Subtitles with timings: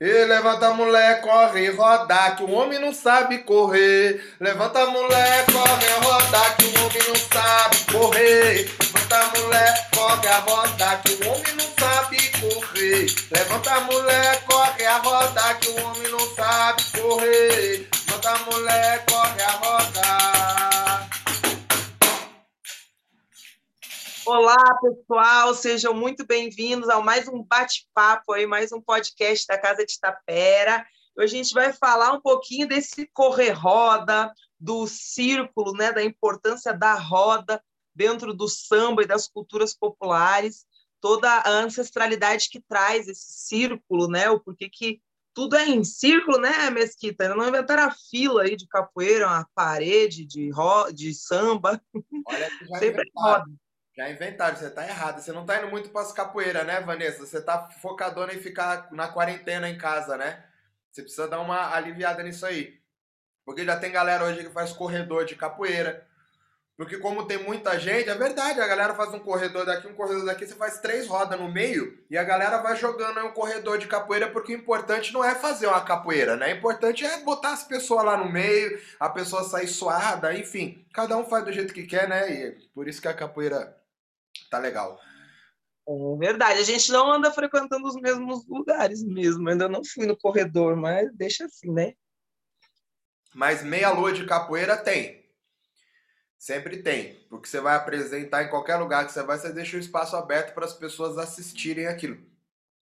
[0.00, 4.22] E levanta mulher, corre, roda, que o homem não sabe correr.
[4.38, 8.70] Levanta mulher, corre, roda, que o homem não sabe correr.
[8.78, 13.06] Levanta mulher, corre a roda, que o homem não sabe correr.
[13.32, 17.88] Levanta mulher, corre a roda, que o homem não sabe correr.
[18.06, 20.37] Levanta mulher, corre a roda.
[24.30, 29.86] Olá, pessoal, sejam muito bem-vindos a mais um bate-papo aí, mais um podcast da Casa
[29.86, 30.86] de Tapera.
[31.16, 36.92] Hoje a gente vai falar um pouquinho desse correr-roda, do círculo, né, da importância da
[36.92, 37.64] roda
[37.94, 40.66] dentro do samba e das culturas populares,
[41.00, 45.00] toda a ancestralidade que traz esse círculo, né, o porquê que
[45.32, 47.34] tudo é em círculo, né, Mesquita?
[47.34, 51.80] Não inventaram a fila aí de capoeira, uma parede de, ro de samba.
[52.26, 53.46] Olha Sempre roda.
[53.98, 55.20] Já inventaram, você tá errado.
[55.20, 57.26] Você não tá indo muito para capoeira, né, Vanessa?
[57.26, 60.44] Você tá focadona em ficar na quarentena em casa, né?
[60.88, 62.78] Você precisa dar uma aliviada nisso aí.
[63.44, 66.06] Porque já tem galera hoje que faz corredor de capoeira.
[66.76, 70.24] Porque como tem muita gente, é verdade, a galera faz um corredor daqui, um corredor
[70.24, 73.78] daqui, você faz três rodas no meio e a galera vai jogando aí um corredor
[73.78, 76.54] de capoeira, porque o importante não é fazer uma capoeira, né?
[76.54, 80.86] O importante é botar as pessoas lá no meio, a pessoa sair suada, enfim.
[80.94, 82.30] Cada um faz do jeito que quer, né?
[82.30, 83.76] E por isso que a capoeira
[84.48, 85.00] tá legal.
[85.88, 89.48] É verdade, a gente não anda frequentando os mesmos lugares mesmo.
[89.48, 91.94] Ainda não fui no corredor, mas deixa assim, né?
[93.34, 95.26] Mas meia lua de capoeira tem.
[96.38, 97.26] Sempre tem.
[97.30, 100.54] Porque você vai apresentar em qualquer lugar que você vai, você deixa o espaço aberto
[100.54, 102.18] para as pessoas assistirem aquilo.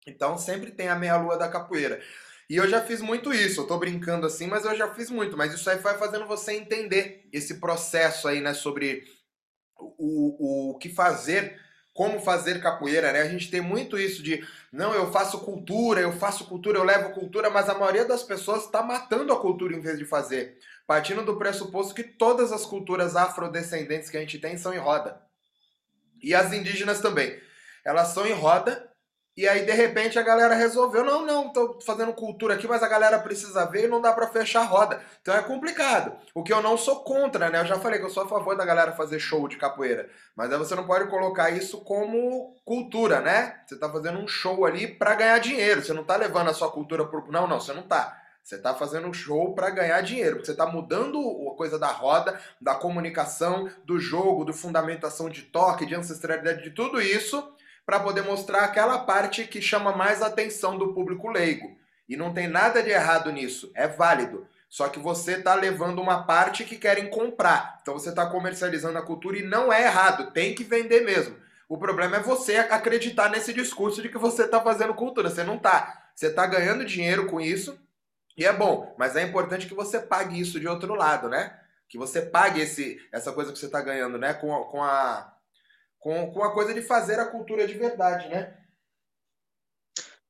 [0.05, 2.02] Então sempre tem a meia lua da capoeira.
[2.49, 5.37] E eu já fiz muito isso, eu tô brincando assim, mas eu já fiz muito.
[5.37, 9.03] Mas isso aí vai fazendo você entender esse processo aí, né, sobre
[9.80, 11.59] o, o, que fazer,
[11.94, 13.22] como fazer capoeira, né?
[13.22, 17.11] A gente tem muito isso de, não, eu faço cultura, eu faço cultura, eu levo
[17.11, 20.58] cultura, mas a maioria das pessoas está matando a cultura em vez de fazer.
[20.88, 25.21] Partindo do pressuposto que todas as culturas afrodescendentes que a gente tem são em roda.
[26.21, 27.39] E as indígenas também.
[27.86, 28.89] Elas são em roda
[29.39, 32.89] e aí, de repente, a galera resolveu: não, não, tô fazendo cultura aqui, mas a
[32.89, 35.02] galera precisa ver e não dá para fechar a roda.
[35.22, 36.11] Então é complicado.
[36.33, 37.61] O que eu não sou contra, né?
[37.61, 40.10] Eu já falei que eu sou a favor da galera fazer show de capoeira.
[40.36, 43.61] Mas aí você não pode colocar isso como cultura, né?
[43.66, 45.82] Você tá fazendo um show ali para ganhar dinheiro.
[45.82, 47.32] Você não tá levando a sua cultura pro.
[47.32, 48.22] Não, não, você não tá.
[48.44, 51.17] Você está fazendo um show para ganhar dinheiro, porque você está mudando
[51.49, 56.72] a coisa da roda, da comunicação, do jogo, do fundamentação de toque, de ancestralidade, de
[56.72, 57.54] tudo isso
[57.89, 61.76] para poder mostrar aquela parte que chama mais a atenção do público leigo.
[62.08, 64.45] E não tem nada de errado nisso, é válido.
[64.70, 67.80] Só que você está levando uma parte que querem comprar.
[67.82, 71.36] Então você está comercializando a cultura e não é errado, tem que vender mesmo.
[71.67, 75.32] O problema é você acreditar nesse discurso de que você está fazendo cultura.
[75.32, 76.11] Você não está.
[76.14, 77.76] Você está ganhando dinheiro com isso
[78.38, 81.60] e é bom, mas é importante que você pague isso de outro lado, né?
[81.88, 84.36] Que você pague esse, essa coisa que você está ganhando, né?
[84.36, 85.33] Com, com a
[85.99, 88.58] com, com a coisa de fazer a cultura de verdade, né?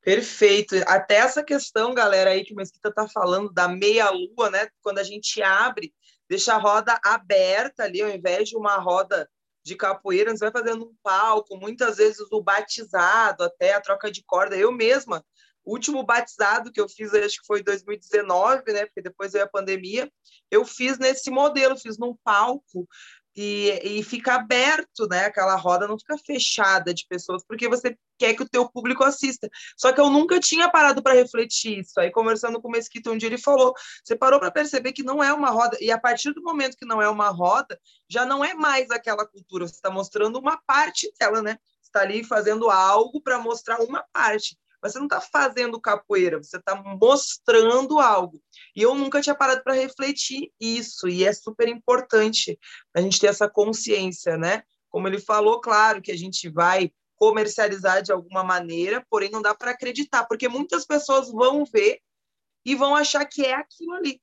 [0.02, 0.76] Perfeito.
[0.88, 4.68] Até essa questão, galera, aí que o Mesquita tá falando da meia-lua, né?
[4.82, 5.94] Quando a gente abre,
[6.28, 9.30] deixa a roda aberta ali, ao invés de uma roda
[9.64, 14.24] de capoeira, você vai fazendo um palco, muitas vezes o batizado, até a troca de
[14.24, 14.56] corda.
[14.56, 15.24] Eu mesma,
[15.66, 18.86] o último batizado que eu fiz, acho que foi em 2019, né?
[18.86, 20.12] Porque depois veio a pandemia,
[20.50, 22.88] eu fiz nesse modelo, fiz num palco
[23.42, 25.24] e, e fica aberto, né?
[25.24, 29.50] Aquela roda não fica fechada de pessoas, porque você quer que o teu público assista.
[29.78, 31.98] Só que eu nunca tinha parado para refletir isso.
[32.02, 33.74] Aí, conversando com o Mesquita um dia, ele falou:
[34.04, 36.86] você parou para perceber que não é uma roda, e a partir do momento que
[36.86, 37.80] não é uma roda,
[38.10, 41.58] já não é mais aquela cultura, você está mostrando uma parte dela, né?
[41.82, 46.58] Está ali fazendo algo para mostrar uma parte mas você não está fazendo capoeira, você
[46.58, 48.42] está mostrando algo.
[48.76, 52.58] E eu nunca tinha parado para refletir isso, e é super importante
[52.94, 54.64] a gente ter essa consciência, né?
[54.90, 59.54] Como ele falou, claro que a gente vai comercializar de alguma maneira, porém não dá
[59.54, 62.00] para acreditar, porque muitas pessoas vão ver
[62.66, 64.22] e vão achar que é aquilo ali.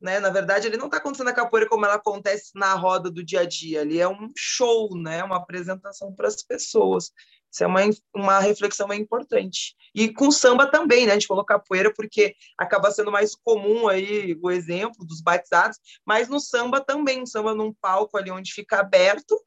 [0.00, 0.20] Né?
[0.20, 3.40] Na verdade, ele não está acontecendo a capoeira como ela acontece na roda do dia
[3.40, 3.80] a dia.
[3.80, 5.24] Ali é um show, né?
[5.24, 7.10] Uma apresentação para as pessoas.
[7.50, 7.80] Isso é uma,
[8.14, 9.74] uma reflexão bem importante.
[9.94, 11.12] E com samba também, né?
[11.12, 16.28] A gente falou capoeira porque acaba sendo mais comum aí o exemplo dos batizados, mas
[16.28, 19.38] no samba também, um samba num palco ali onde fica aberto,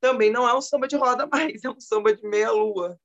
[0.00, 2.98] também não é um samba de roda mais, é um samba de meia-lua.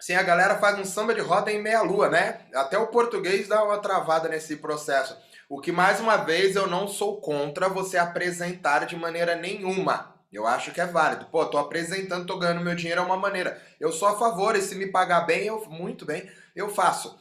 [0.00, 2.46] Sim, a galera faz um samba de roda em meia-lua, né?
[2.54, 5.16] Até o português dá uma travada nesse processo.
[5.48, 10.17] O que, mais uma vez, eu não sou contra você apresentar de maneira nenhuma.
[10.32, 11.26] Eu acho que é válido.
[11.26, 13.60] Pô, tô apresentando, tô ganhando meu dinheiro é uma maneira.
[13.80, 17.18] Eu sou a favor, e se me pagar bem, eu muito bem, eu faço.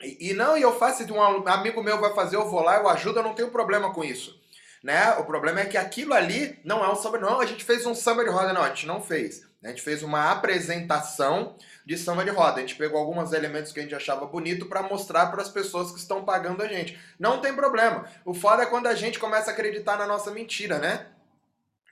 [0.00, 2.76] E, e não, e eu faço, se um amigo meu vai fazer, eu vou lá,
[2.76, 4.38] eu ajudo, eu não tenho problema com isso.
[4.82, 5.10] Né?
[5.18, 7.94] O problema é que aquilo ali não é um samba, não, a gente fez um
[7.94, 9.48] samba de roda, não, a gente não fez.
[9.62, 12.58] A gente fez uma apresentação de samba de roda.
[12.58, 15.90] A gente pegou alguns elementos que a gente achava bonito para mostrar para as pessoas
[15.90, 16.96] que estão pagando a gente.
[17.18, 18.04] Não tem problema.
[18.24, 21.06] O foda é quando a gente começa a acreditar na nossa mentira, né?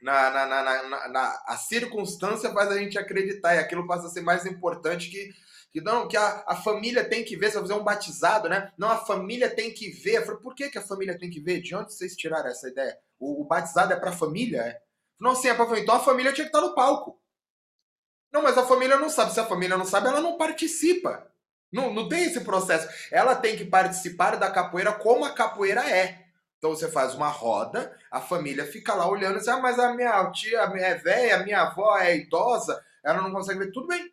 [0.03, 4.11] Na, na, na, na, na a circunstância faz a gente acreditar e aquilo passa a
[4.11, 5.33] ser mais importante que
[5.77, 8.73] que não, que a, a família tem que ver, vai fazer um batizado, né?
[8.79, 10.25] Não, a família tem que ver.
[10.25, 11.61] Falei, por que, que a família tem que ver?
[11.61, 12.99] De onde vocês tiraram essa ideia?
[13.19, 14.63] O, o batizado é para família?
[14.63, 14.81] É?
[15.21, 15.83] Não, sim, é para família.
[15.83, 17.21] Então a família tinha que estar no palco.
[18.33, 19.35] Não, mas a família não sabe.
[19.35, 21.31] Se a família não sabe, ela não participa.
[21.71, 22.89] Não, não tem esse processo.
[23.13, 26.26] Ela tem que participar da capoeira como a capoeira é.
[26.59, 30.31] Então você faz uma roda, a família fica lá olhando diz, ah, mas a minha
[30.33, 33.73] tia é velha, a minha avó é idosa, ela não consegue ver.
[33.73, 34.11] Tudo bem,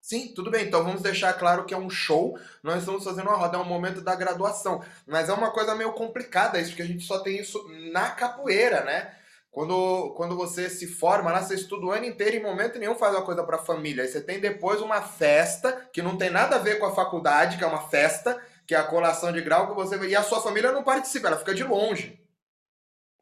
[0.00, 0.66] Sim, tudo bem.
[0.66, 2.38] Então vamos deixar claro que é um show.
[2.62, 4.82] Nós estamos fazendo uma roda, é um momento da graduação.
[5.06, 8.82] Mas é uma coisa meio complicada isso, porque a gente só tem isso na capoeira,
[8.82, 9.14] né?
[9.50, 12.94] Quando, quando você se forma lá, você estuda o ano inteiro e em momento nenhum
[12.94, 14.04] faz uma coisa para a família.
[14.04, 17.58] Aí você tem depois uma festa que não tem nada a ver com a faculdade,
[17.58, 20.40] que é uma festa, que é a colação de grau que você e a sua
[20.40, 22.24] família não participa, ela fica de longe.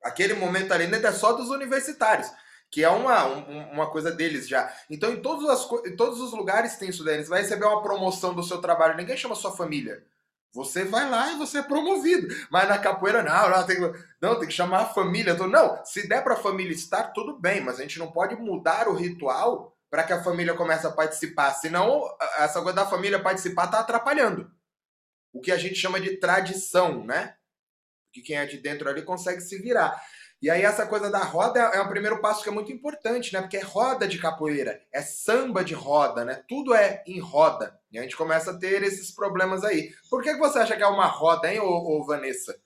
[0.05, 2.31] Aquele momento ali ainda é só dos universitários
[2.71, 3.25] que é uma,
[3.73, 4.71] uma coisa deles já.
[4.91, 7.03] Então, em todos, as, em todos os lugares tem isso.
[7.03, 10.05] Você vai receber uma promoção do seu trabalho, ninguém chama sua família.
[10.53, 12.29] Você vai lá e você é promovido.
[12.51, 15.33] Mas na capoeira, não, não, tem, que, não, tem que chamar a família.
[15.33, 18.87] Não, se der para a família estar, tudo bem, mas a gente não pode mudar
[18.87, 21.55] o ritual para que a família comece a participar.
[21.55, 22.05] Senão,
[22.37, 24.58] essa coisa da família participar está atrapalhando.
[25.39, 27.37] O que a gente chama de tradição, né?
[28.13, 30.03] Que quem é de dentro ali consegue se virar.
[30.43, 33.41] E aí essa coisa da roda é o primeiro passo que é muito importante, né?
[33.41, 36.43] Porque é roda de capoeira, é samba de roda, né?
[36.49, 37.81] Tudo é em roda.
[37.93, 39.93] E a gente começa a ter esses problemas aí.
[40.11, 42.61] Por que, você acha que é uma roda, hein, ô, ô Vanessa?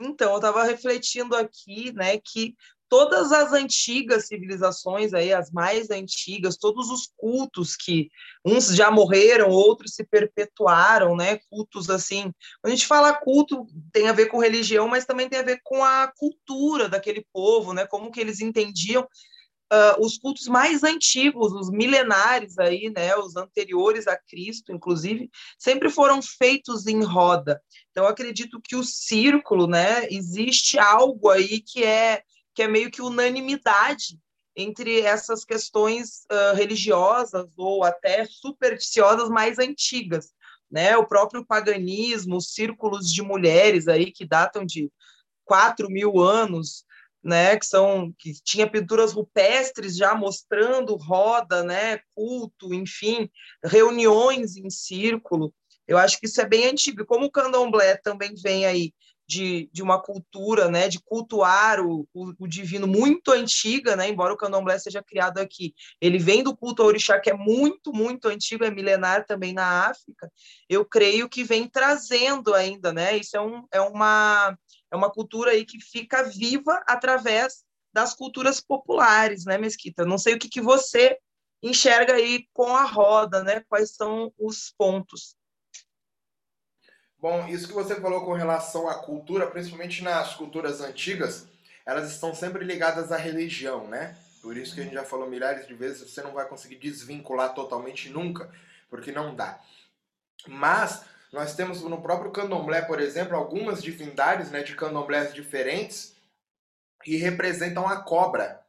[0.00, 2.54] Então, eu estava refletindo aqui, né, que
[2.88, 8.08] todas as antigas civilizações aí, as mais antigas, todos os cultos que
[8.44, 11.38] uns já morreram, outros se perpetuaram, né?
[11.50, 12.32] Cultos assim.
[12.60, 15.60] Quando a gente fala culto, tem a ver com religião, mas também tem a ver
[15.62, 17.86] com a cultura daquele povo, né?
[17.86, 19.06] Como que eles entendiam
[19.72, 23.14] uh, os cultos mais antigos, os milenares aí, né?
[23.16, 27.60] Os anteriores a Cristo, inclusive, sempre foram feitos em roda.
[27.90, 30.06] Então, acredito que o círculo, né?
[30.10, 32.22] Existe algo aí que é
[32.58, 34.18] que é meio que unanimidade
[34.56, 40.32] entre essas questões uh, religiosas ou até supersticiosas mais antigas,
[40.68, 40.96] né?
[40.96, 44.90] O próprio paganismo, os círculos de mulheres aí que datam de
[45.44, 46.84] 4 mil anos,
[47.22, 47.56] né?
[47.56, 52.00] Que são que tinha pinturas rupestres já mostrando roda, né?
[52.12, 53.30] Culto, enfim,
[53.62, 55.54] reuniões em círculo.
[55.86, 57.06] Eu acho que isso é bem antigo.
[57.06, 58.92] Como o candomblé também vem aí
[59.28, 64.32] de, de uma cultura, né, de cultuar o, o, o, divino muito antiga, né, embora
[64.32, 68.26] o candomblé seja criado aqui, ele vem do culto ao orixá que é muito, muito
[68.26, 70.32] antigo, é milenar também na África,
[70.66, 74.58] eu creio que vem trazendo ainda, né, isso é, um, é, uma,
[74.90, 80.06] é uma cultura aí que fica viva através das culturas populares, né, Mesquita?
[80.06, 81.18] Não sei o que, que você
[81.62, 85.36] enxerga aí com a roda, né, quais são os pontos.
[87.20, 91.48] Bom, isso que você falou com relação à cultura, principalmente nas culturas antigas,
[91.84, 94.16] elas estão sempre ligadas à religião, né?
[94.40, 97.54] Por isso que a gente já falou milhares de vezes, você não vai conseguir desvincular
[97.54, 98.48] totalmente nunca,
[98.88, 99.58] porque não dá.
[100.46, 106.14] Mas nós temos no próprio candomblé, por exemplo, algumas divindades né, de candomblés diferentes
[107.02, 108.60] que representam a cobra,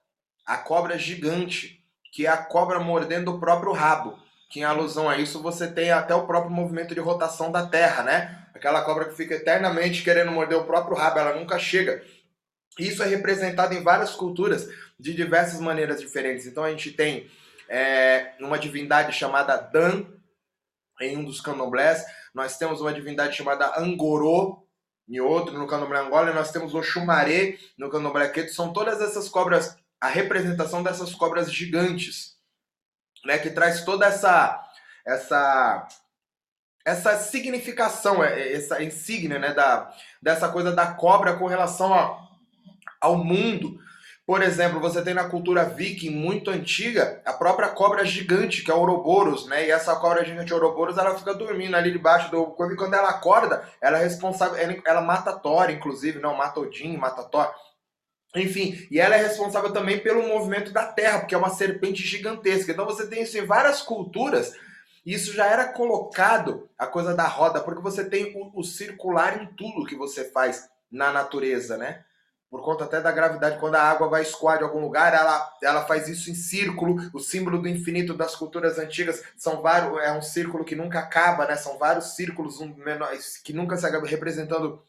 [0.43, 5.17] a cobra gigante, que é a cobra mordendo o próprio rabo que em alusão a
[5.17, 8.38] isso você tem até o próprio movimento de rotação da Terra, né?
[8.53, 12.03] Aquela cobra que fica eternamente querendo morder o próprio rabo, ela nunca chega.
[12.77, 14.67] Isso é representado em várias culturas
[14.99, 16.45] de diversas maneiras diferentes.
[16.45, 17.29] Então a gente tem
[17.67, 20.05] é, uma divindade chamada Dan
[21.01, 22.03] em um dos candomblés,
[22.33, 24.67] nós temos uma divindade chamada Angorô
[25.07, 28.53] em outro, no candomblé Angola, e nós temos o Xumaré no candomblé Queto.
[28.53, 32.37] São todas essas cobras, a representação dessas cobras gigantes
[33.25, 34.65] né, que traz toda essa
[35.05, 35.87] essa
[36.89, 39.91] essa significação, é, é, essa insígnia, né, da,
[40.21, 42.17] dessa coisa da cobra com relação a,
[42.99, 43.79] ao mundo.
[44.25, 48.73] Por exemplo, você tem na cultura viking muito antiga a própria cobra gigante, que é
[48.73, 49.65] o Ouroboros, né?
[49.65, 52.45] E essa cobra gigante Ouroboros, ela fica dormindo ali debaixo do...
[52.51, 54.55] Quando, quando ela acorda, ela é responsável...
[54.85, 57.51] Ela mata Thor, inclusive, não mata Odin, mata Thor.
[58.35, 62.71] Enfim, e ela é responsável também pelo movimento da Terra, porque é uma serpente gigantesca.
[62.71, 64.53] Então você tem isso em várias culturas
[65.05, 69.47] Isso já era colocado, a coisa da roda, porque você tem o, o circular em
[69.55, 72.03] tudo que você faz na natureza, né?
[72.49, 75.85] por conta até da gravidade, quando a água vai escoar de algum lugar, ela, ela
[75.85, 76.97] faz isso em círculo.
[77.13, 81.45] O símbolo do infinito das culturas antigas são vários, é um círculo que nunca acaba,
[81.45, 81.55] né?
[81.55, 84.81] São vários círculos menores, que nunca se acaba representando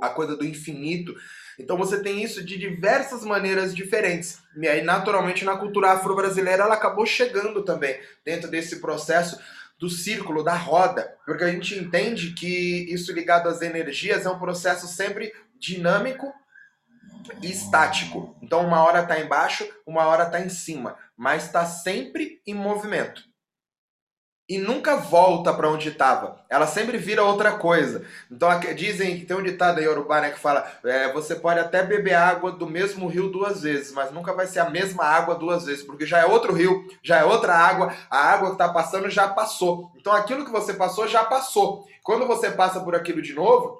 [0.00, 1.12] a coisa do infinito.
[1.58, 4.38] Então você tem isso de diversas maneiras diferentes.
[4.56, 9.38] E aí, naturalmente, na cultura afro-brasileira, ela acabou chegando também dentro desse processo
[9.78, 14.38] do círculo, da roda, porque a gente entende que isso ligado às energias é um
[14.38, 16.32] processo sempre dinâmico
[17.42, 18.36] e estático.
[18.40, 23.31] Então, uma hora está embaixo, uma hora está em cima, mas está sempre em movimento.
[24.52, 26.36] E nunca volta para onde estava.
[26.46, 28.04] Ela sempre vira outra coisa.
[28.30, 31.82] Então, dizem que tem um ditado aí Yorubá né, que fala: é, você pode até
[31.82, 35.64] beber água do mesmo rio duas vezes, mas nunca vai ser a mesma água duas
[35.64, 39.08] vezes, porque já é outro rio, já é outra água, a água que está passando
[39.08, 39.90] já passou.
[39.96, 41.86] Então, aquilo que você passou já passou.
[42.02, 43.78] Quando você passa por aquilo de novo,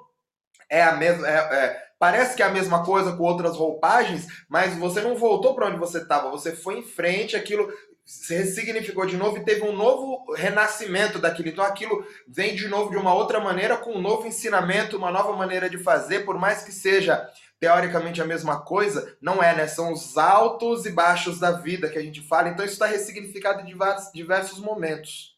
[0.67, 1.27] é a mesma.
[1.27, 5.55] É, é, Parece que é a mesma coisa com outras roupagens, mas você não voltou
[5.55, 7.71] para onde você estava, você foi em frente, aquilo
[8.05, 11.49] se ressignificou de novo e teve um novo renascimento daquilo.
[11.49, 15.33] Então aquilo vem de novo de uma outra maneira, com um novo ensinamento, uma nova
[15.33, 17.29] maneira de fazer, por mais que seja
[17.59, 19.67] teoricamente a mesma coisa, não é, né?
[19.67, 22.49] São os altos e baixos da vida que a gente fala.
[22.49, 25.33] Então isso está ressignificado em diversos, diversos momentos.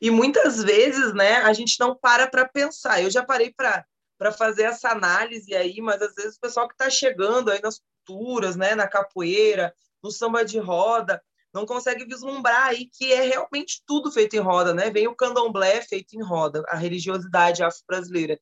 [0.00, 3.02] E muitas vezes, né, a gente não para para pensar.
[3.02, 3.84] Eu já parei para
[4.16, 7.80] para fazer essa análise aí, mas às vezes o pessoal que está chegando aí nas
[8.04, 9.72] culturas, né, na capoeira,
[10.02, 14.74] no samba de roda, não consegue vislumbrar aí que é realmente tudo feito em roda,
[14.74, 14.90] né?
[14.90, 18.38] Vem o candomblé feito em roda, a religiosidade afro-brasileira.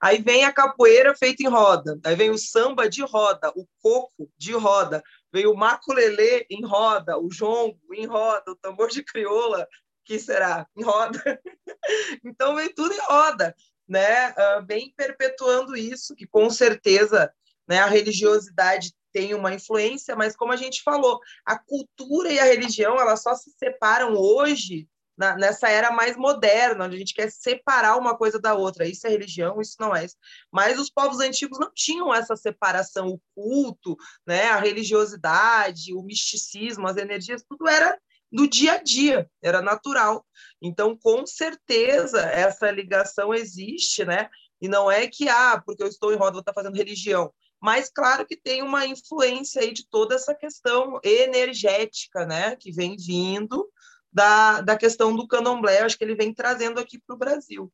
[0.00, 4.30] Aí vem a capoeira feita em roda, aí vem o samba de roda, o coco
[4.36, 9.66] de roda, vem o maculelê em roda, o jongo em roda, o tambor de crioula,
[10.04, 10.66] que será?
[10.76, 11.20] Em roda.
[12.24, 13.54] então vem tudo em roda
[13.88, 17.32] né, uh, bem perpetuando isso, que com certeza
[17.66, 22.44] né, a religiosidade tem uma influência, mas como a gente falou, a cultura e a
[22.44, 24.88] religião elas só se separam hoje
[25.18, 28.86] na, nessa era mais moderna, onde a gente quer separar uma coisa da outra.
[28.86, 30.14] Isso é religião, isso não é isso.
[30.50, 36.86] Mas os povos antigos não tinham essa separação, o culto, né, a religiosidade, o misticismo,
[36.86, 37.98] as energias, tudo era
[38.30, 40.24] do dia a dia, era natural.
[40.62, 44.28] Então, com certeza, essa ligação existe, né?
[44.60, 47.32] E não é que, ah, porque eu estou em roda, vou estar fazendo religião.
[47.60, 52.54] Mas, claro que tem uma influência aí de toda essa questão energética, né?
[52.54, 53.68] Que vem vindo
[54.12, 57.72] da, da questão do candomblé, acho que ele vem trazendo aqui para o Brasil.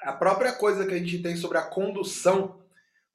[0.00, 2.60] A própria coisa que a gente tem sobre a condução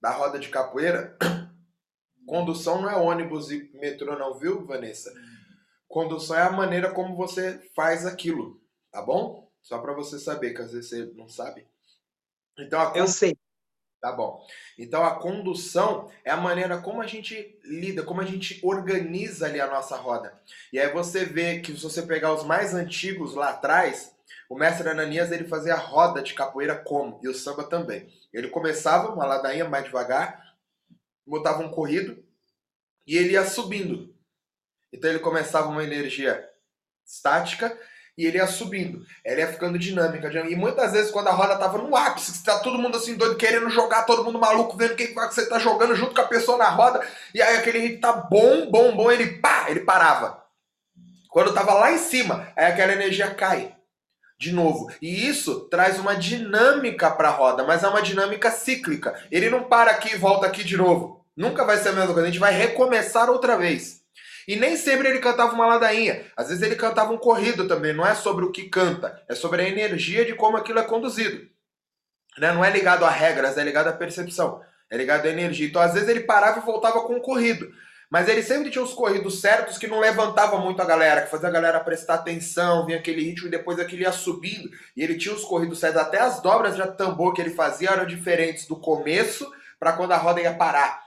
[0.01, 1.17] da roda de capoeira,
[2.25, 5.13] condução não é ônibus e metrô, não, viu, Vanessa?
[5.87, 9.51] Condução é a maneira como você faz aquilo, tá bom?
[9.61, 11.67] Só para você saber, que às vezes você não sabe.
[12.57, 13.37] Então a Eu sei.
[13.99, 14.45] Tá bom.
[14.77, 19.59] Então a condução é a maneira como a gente lida, como a gente organiza ali
[19.59, 20.39] a nossa roda.
[20.71, 24.15] E aí você vê que se você pegar os mais antigos lá atrás,
[24.47, 27.19] o mestre Ananias ele fazia a roda de capoeira como?
[27.23, 28.07] E o samba também.
[28.31, 30.55] Ele começava uma ladainha mais devagar,
[31.25, 32.23] botava um corrido
[33.05, 34.15] e ele ia subindo.
[34.93, 36.47] Então ele começava uma energia
[37.03, 37.75] estática
[38.17, 39.05] e ele ia subindo.
[39.23, 40.27] Ela ia ficando dinâmica.
[40.49, 43.69] E muitas vezes, quando a roda tava no ápice, tá todo mundo assim doido, querendo
[43.69, 46.69] jogar, todo mundo maluco, vendo quem que você tá jogando junto com a pessoa na
[46.69, 50.43] roda, e aí aquele ritmo tá bom, bom, bom, ele pá, ele parava.
[51.29, 53.75] Quando tava lá em cima, aí aquela energia cai
[54.39, 54.91] de novo.
[55.01, 59.15] E isso traz uma dinâmica para a roda, mas é uma dinâmica cíclica.
[59.31, 61.25] Ele não para aqui e volta aqui de novo.
[61.35, 62.27] Nunca vai ser a mesma coisa.
[62.27, 63.96] A gente vai recomeçar outra vez.
[64.47, 66.25] E nem sempre ele cantava uma ladainha.
[66.35, 67.93] Às vezes ele cantava um corrido também.
[67.93, 71.47] Não é sobre o que canta, é sobre a energia de como aquilo é conduzido.
[72.37, 72.53] Né?
[72.53, 74.61] Não é ligado a regras, é ligado à percepção.
[74.89, 75.67] É ligado à energia.
[75.67, 77.69] Então, às vezes, ele parava e voltava com um corrido.
[78.09, 81.49] Mas ele sempre tinha os corridos certos que não levantava muito a galera, que fazia
[81.49, 84.69] a galera prestar atenção, vinha aquele ritmo e depois aquele ia subindo.
[84.95, 86.01] E ele tinha os corridos certos.
[86.01, 90.17] Até as dobras de tambor que ele fazia eram diferentes do começo para quando a
[90.17, 91.05] roda ia parar.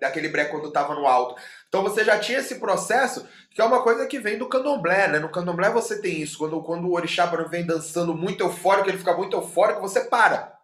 [0.00, 1.40] Daquele break quando estava no alto.
[1.68, 5.18] Então você já tinha esse processo, que é uma coisa que vem do candomblé, né?
[5.18, 9.16] No candomblé você tem isso, quando, quando o orixá vem dançando muito eufórico, ele fica
[9.16, 10.56] muito eufórico, você para.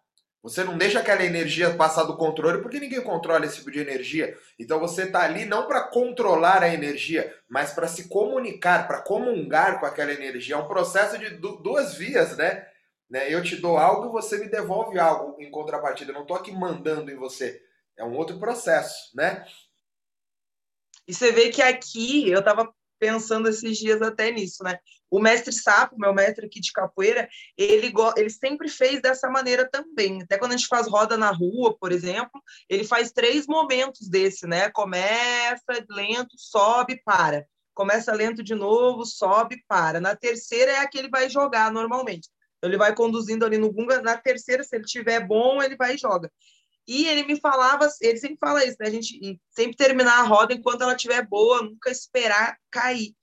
[0.43, 4.37] Você não deixa aquela energia passar do controle, porque ninguém controla esse tipo de energia.
[4.59, 9.79] Então você está ali não para controlar a energia, mas para se comunicar, para comungar
[9.79, 10.57] com aquela energia.
[10.57, 12.67] É um processo de duas vias, né?
[13.09, 13.33] né?
[13.33, 16.11] Eu te dou algo você me devolve algo em contrapartida.
[16.11, 17.63] Eu não estou aqui mandando em você.
[17.97, 19.45] É um outro processo, né?
[21.07, 24.79] E você vê que aqui eu estava pensando esses dias até nisso, né?
[25.11, 27.29] O mestre Sapo, meu mestre aqui de capoeira,
[27.59, 30.23] ele, ele sempre fez dessa maneira também.
[30.23, 34.47] Até quando a gente faz roda na rua, por exemplo, ele faz três momentos desse,
[34.47, 34.71] né?
[34.71, 37.45] Começa lento, sobe, para.
[37.75, 40.01] Começa lento de novo, sobe, para.
[40.01, 42.29] Na terceira é a que ele vai jogar normalmente.
[42.63, 44.01] Ele vai conduzindo ali no gunga.
[44.01, 46.31] Na terceira, se ele tiver bom, ele vai e joga.
[46.87, 48.89] E ele me falava, ele sempre fala isso, né?
[48.89, 53.15] A gente sempre terminar a roda enquanto ela estiver boa, nunca esperar cair.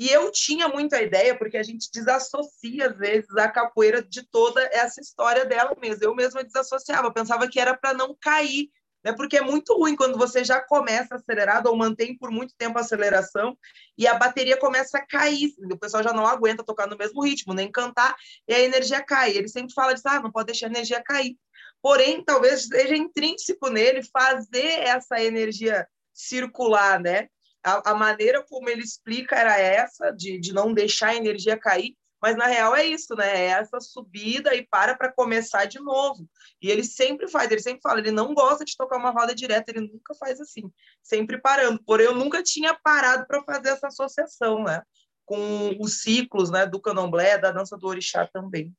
[0.00, 4.62] E eu tinha muita ideia, porque a gente desassocia, às vezes, a capoeira de toda
[4.72, 6.02] essa história dela mesmo.
[6.02, 8.70] Eu mesma desassociava, pensava que era para não cair,
[9.04, 9.12] né?
[9.12, 12.80] porque é muito ruim quando você já começa acelerado ou mantém por muito tempo a
[12.80, 13.56] aceleração
[13.96, 15.52] e a bateria começa a cair.
[15.70, 18.16] O pessoal já não aguenta tocar no mesmo ritmo, nem cantar,
[18.48, 19.36] e a energia cai.
[19.36, 21.36] Ele sempre fala disso, ah, não pode deixar a energia cair.
[21.82, 27.28] Porém, talvez seja intrínseco nele fazer essa energia circular, né?
[27.62, 31.96] a, a, maneira como ele explica era essa, de, de não deixar a energia cair,
[32.20, 33.46] mas na real é isso, né?
[33.46, 36.28] É essa subida e para para começar de novo.
[36.60, 39.70] E ele sempre faz, ele sempre fala, ele não gosta de tocar uma roda direta,
[39.70, 40.70] ele nunca faz assim,
[41.02, 41.82] sempre parando.
[41.82, 44.82] Porém, eu nunca tinha parado para fazer essa associação, né?
[45.24, 46.66] Com os ciclos, né?
[46.66, 48.74] Do candomblé, da dança do orixá também.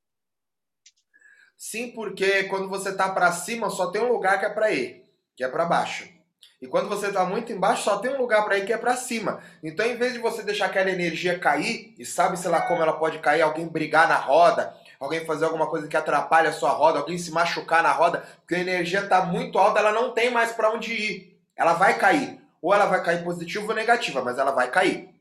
[1.62, 5.06] Sim, porque quando você tá para cima, só tem um lugar que é para ir,
[5.36, 6.10] que é para baixo.
[6.60, 8.96] E quando você está muito embaixo, só tem um lugar para ir que é para
[8.96, 9.40] cima.
[9.62, 12.94] Então, em vez de você deixar aquela energia cair, e sabe, sei lá, como ela
[12.94, 16.98] pode cair, alguém brigar na roda, alguém fazer alguma coisa que atrapalha a sua roda,
[16.98, 20.52] alguém se machucar na roda, porque a energia está muito alta, ela não tem mais
[20.54, 21.40] para onde ir.
[21.56, 22.42] Ela vai cair.
[22.60, 25.14] Ou ela vai cair positiva ou negativa, mas ela vai cair.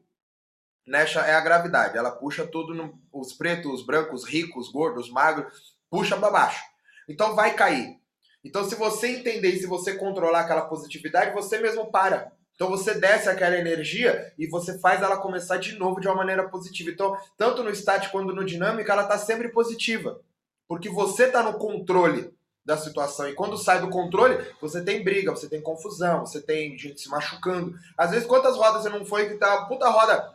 [0.86, 1.98] Nessa é a gravidade.
[1.98, 6.16] Ela puxa tudo, no, os pretos, os brancos, os ricos, os gordos, os magros, puxa
[6.16, 6.62] para baixo.
[7.08, 7.98] Então vai cair.
[8.42, 12.32] Então, se você entender e se você controlar aquela positividade, você mesmo para.
[12.54, 16.48] Então você desce aquela energia e você faz ela começar de novo de uma maneira
[16.48, 16.90] positiva.
[16.90, 20.20] Então, tanto no estático quanto no dinâmico, ela está sempre positiva.
[20.68, 22.32] Porque você está no controle
[22.64, 23.28] da situação.
[23.28, 27.08] E quando sai do controle, você tem briga, você tem confusão, você tem gente se
[27.08, 27.74] machucando.
[27.96, 30.34] Às vezes, quantas rodas você não foi que tá puta roda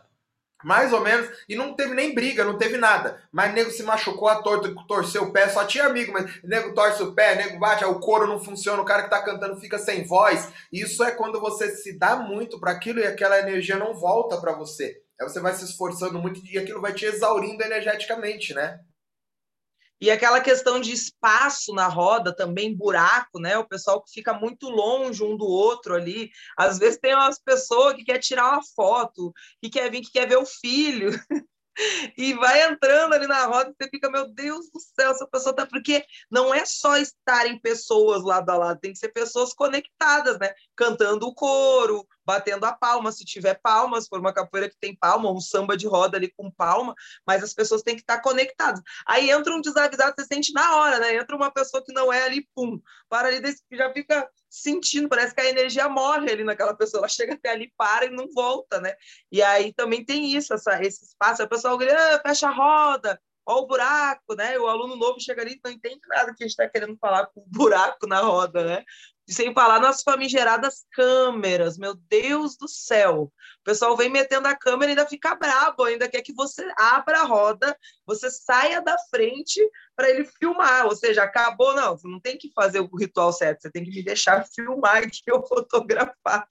[0.66, 3.22] mais ou menos, e não teve nem briga, não teve nada.
[3.30, 7.04] Mas nego se machucou a torta, torceu o pé, só tinha amigo, mas nego torce
[7.04, 10.04] o pé, nego bate, o couro não funciona, o cara que tá cantando fica sem
[10.04, 10.48] voz.
[10.72, 14.54] Isso é quando você se dá muito para aquilo e aquela energia não volta para
[14.54, 15.00] você.
[15.20, 18.80] Aí você vai se esforçando muito e aquilo vai te exaurindo energeticamente, né?
[20.00, 23.56] E aquela questão de espaço na roda também, buraco, né?
[23.56, 26.30] O pessoal que fica muito longe um do outro ali.
[26.56, 29.32] Às vezes tem umas pessoas que quer tirar uma foto,
[29.62, 31.10] que quer vir, que quer ver o filho.
[32.16, 35.54] e vai entrando ali na roda e você fica, meu Deus do céu, essa pessoa
[35.54, 35.66] tá.
[35.66, 40.52] Porque não é só estarem pessoas lado a lado, tem que ser pessoas conectadas, né?
[40.74, 44.96] Cantando o coro, batendo a palma, se tiver palmas, se for uma capoeira que tem
[44.96, 48.82] palma, um samba de roda ali com palma, mas as pessoas têm que estar conectadas.
[49.06, 51.16] Aí entra um desavisado, você sente na hora, né?
[51.16, 53.40] Entra uma pessoa que não é ali, pum, para ali,
[53.72, 57.72] já fica sentindo, parece que a energia morre ali naquela pessoa, ela chega até ali,
[57.76, 58.94] para e não volta, né?
[59.30, 63.20] E aí também tem isso, essa, esse espaço, a pessoa grita, ah, fecha a roda,
[63.46, 64.58] olha o buraco, né?
[64.58, 67.26] O aluno novo chega ali e não entende nada que a gente está querendo falar
[67.26, 68.84] com o buraco na roda, né?
[69.28, 73.22] E sem falar nas famigeradas câmeras, meu Deus do céu.
[73.22, 73.32] O
[73.64, 77.24] pessoal vem metendo a câmera e ainda fica bravo, ainda quer que você abra a
[77.24, 79.60] roda, você saia da frente
[79.96, 80.86] para ele filmar.
[80.86, 83.90] Ou seja, acabou, não, você não tem que fazer o ritual certo, você tem que
[83.90, 86.48] me deixar filmar e que eu fotografar.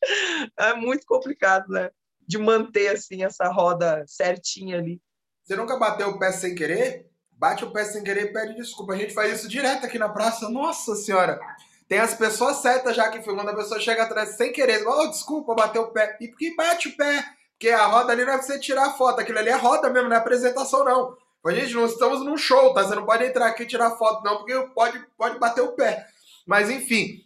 [0.58, 1.91] É muito complicado, né?
[2.27, 5.01] De manter assim essa roda certinha ali.
[5.45, 7.08] Você nunca bateu o pé sem querer?
[7.34, 8.93] Bate o pé sem querer e pede desculpa.
[8.93, 10.49] A gente faz isso direto aqui na praça.
[10.49, 11.39] Nossa Senhora!
[11.88, 15.53] Tem as pessoas certas já que quando a pessoa chega atrás sem querer, oh, desculpa,
[15.53, 16.17] bateu o pé.
[16.19, 17.23] E por que bate o pé?
[17.51, 20.10] Porque a roda ali não é pra você tirar foto, aquilo ali é roda mesmo,
[20.10, 21.15] não é apresentação não.
[21.45, 22.84] A gente não estamos num show, tá?
[22.84, 26.08] Você não pode entrar aqui e tirar foto não, porque pode, pode bater o pé.
[26.47, 27.19] Mas enfim,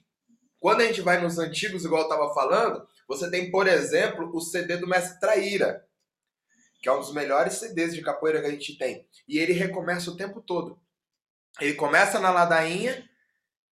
[0.60, 4.42] quando a gente vai nos antigos, igual eu tava falando, você tem, por exemplo, o
[4.42, 5.82] CD do Mestre Traíra,
[6.80, 9.08] que é um dos melhores CDs de capoeira que a gente tem.
[9.28, 10.80] E ele recomeça o tempo todo.
[11.60, 13.08] Ele começa na ladainha,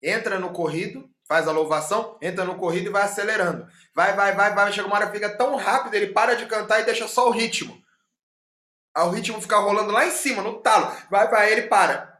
[0.01, 3.67] entra no corrido, faz a louvação, entra no corrido e vai acelerando.
[3.95, 6.85] Vai, vai, vai, vai, chega uma hora fica tão rápido, ele para de cantar e
[6.85, 7.81] deixa só o ritmo.
[8.95, 10.91] O ritmo fica rolando lá em cima, no talo.
[11.09, 12.17] Vai, vai, ele para.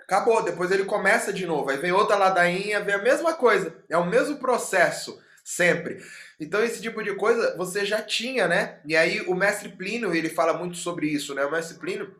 [0.00, 1.70] Acabou, depois ele começa de novo.
[1.70, 3.82] Aí vem outra ladainha, vem a mesma coisa.
[3.88, 5.98] É o mesmo processo, sempre.
[6.44, 8.80] Então esse tipo de coisa você já tinha, né?
[8.86, 11.44] E aí o mestre Plínio, ele fala muito sobre isso, né?
[11.44, 12.14] O mestre Plínio,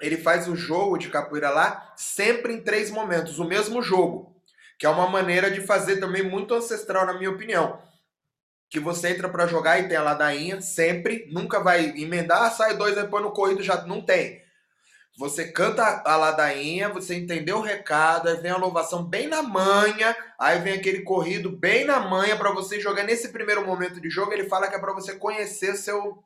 [0.00, 4.34] ele faz o jogo de capoeira lá sempre em três momentos, o mesmo jogo,
[4.78, 7.80] que é uma maneira de fazer também muito ancestral, na minha opinião.
[8.68, 12.94] que você entra para jogar e tem a ladainha, sempre, nunca vai emendar, sai dois,
[12.94, 14.42] depois no corrido já não tem.
[15.18, 20.16] Você canta a ladainha, você entendeu o recado, aí vem a louvação bem na manha,
[20.38, 24.32] aí vem aquele corrido bem na manha para você jogar nesse primeiro momento de jogo.
[24.32, 26.24] Ele fala que é para você conhecer seu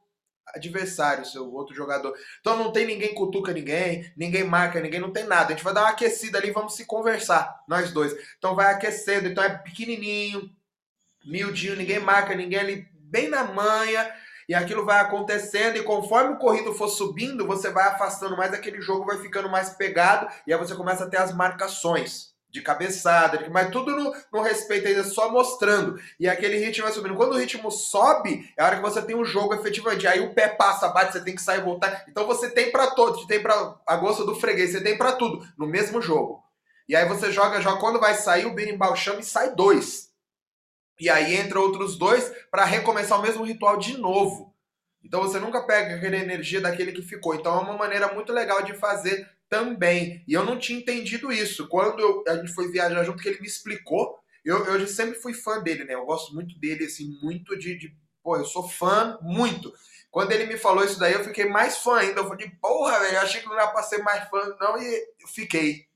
[0.54, 2.14] adversário, seu outro jogador.
[2.40, 5.46] Então não tem ninguém cutuca ninguém, ninguém marca ninguém, não tem nada.
[5.46, 8.14] A gente vai dar uma aquecida ali, vamos se conversar, nós dois.
[8.38, 10.50] Então vai aquecendo, então é pequenininho,
[11.24, 14.12] miudinho, ninguém marca ninguém ali bem na manha,
[14.48, 18.80] e aquilo vai acontecendo, e conforme o corrido for subindo, você vai afastando mais, aquele
[18.80, 23.48] jogo vai ficando mais pegado, e aí você começa a ter as marcações de cabeçada,
[23.50, 25.98] mas tudo no, no respeito ainda, só mostrando.
[26.20, 27.16] E aquele ritmo vai subindo.
[27.16, 30.06] Quando o ritmo sobe, é a hora que você tem um jogo efetivamente.
[30.06, 32.04] Aí o pé passa, bate, você tem que sair e voltar.
[32.08, 35.44] Então você tem para todos, tem para a gosto do freguês, você tem para tudo,
[35.58, 36.44] no mesmo jogo.
[36.88, 40.13] E aí você joga, joga, quando vai sair, o berimbau chama e sai dois.
[40.98, 44.54] E aí entra outros dois para recomeçar o mesmo ritual de novo.
[45.02, 47.34] Então você nunca pega aquela energia daquele que ficou.
[47.34, 50.24] Então é uma maneira muito legal de fazer também.
[50.26, 51.68] E eu não tinha entendido isso.
[51.68, 55.34] Quando eu, a gente foi viajar junto, que ele me explicou, eu, eu sempre fui
[55.34, 55.94] fã dele, né?
[55.94, 57.96] Eu gosto muito dele, assim, muito de, de.
[58.22, 59.72] Pô, eu sou fã, muito.
[60.10, 62.20] Quando ele me falou isso daí, eu fiquei mais fã ainda.
[62.20, 65.28] Eu falei, porra, velho, achei que não ia pra ser mais fã, não, e eu
[65.28, 65.86] fiquei.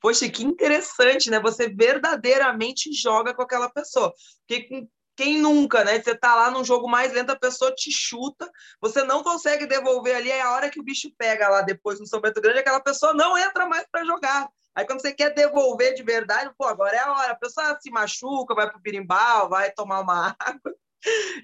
[0.00, 1.40] Poxa, que interessante, né?
[1.40, 4.12] Você verdadeiramente joga com aquela pessoa.
[4.46, 6.00] Porque quem nunca, né?
[6.00, 8.48] Você tá lá num jogo mais lento, a pessoa te chuta,
[8.80, 12.06] você não consegue devolver ali, é a hora que o bicho pega lá depois no
[12.06, 14.48] São Bento Grande, aquela pessoa não entra mais para jogar.
[14.76, 17.32] Aí quando você quer devolver de verdade, pô, agora é a hora.
[17.32, 20.72] A pessoa se machuca, vai pro birimbau, vai tomar uma água.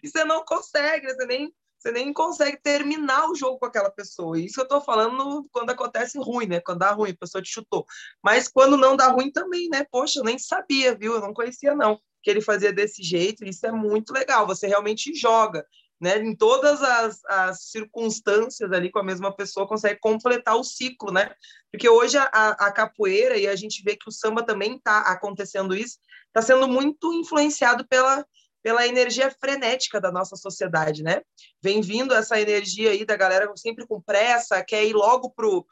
[0.00, 1.52] E você não consegue, você nem
[1.84, 4.40] você nem consegue terminar o jogo com aquela pessoa.
[4.40, 6.58] Isso eu tô falando quando acontece ruim, né?
[6.58, 7.84] Quando dá ruim, a pessoa te chutou.
[8.22, 9.84] Mas quando não dá ruim também, né?
[9.90, 11.12] Poxa, eu nem sabia, viu?
[11.14, 13.44] Eu não conhecia, não, que ele fazia desse jeito.
[13.44, 14.46] Isso é muito legal.
[14.46, 15.64] Você realmente joga.
[16.00, 21.12] Né, em todas as, as, circunstâncias ali com a mesma pessoa consegue completar o ciclo,
[21.12, 21.32] né?
[21.70, 25.74] Porque hoje a, a capoeira e a gente vê que o samba também está acontecendo
[25.74, 28.26] isso, está sendo muito influenciado pela
[28.64, 31.20] pela energia frenética da nossa sociedade, né?
[31.62, 35.66] Vem vindo essa energia aí da galera sempre com pressa, quer ir logo pro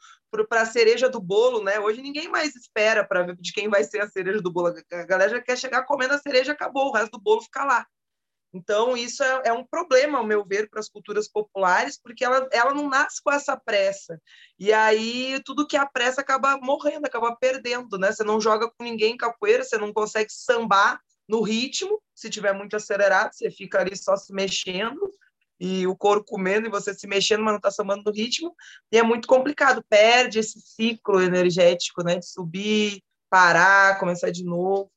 [0.49, 1.79] para a cereja do bolo, né?
[1.79, 4.73] Hoje ninguém mais espera para ver de quem vai ser a cereja do bolo.
[4.91, 7.85] A galera já quer chegar comendo a cereja, acabou, o resto do bolo fica lá.
[8.51, 12.47] Então, isso é, é um problema, ao meu ver, para as culturas populares, porque ela,
[12.51, 14.19] ela não nasce com essa pressa.
[14.57, 18.11] E aí, tudo que é a pressa acaba morrendo, acaba perdendo, né?
[18.11, 22.75] Você não joga com ninguém capoeira, você não consegue sambar, no ritmo, se tiver muito
[22.75, 25.09] acelerado, você fica ali só se mexendo
[25.59, 28.53] e o couro comendo e você se mexendo, mas não está somando no ritmo,
[28.91, 34.91] e é muito complicado, perde esse ciclo energético, né, de subir, parar, começar de novo.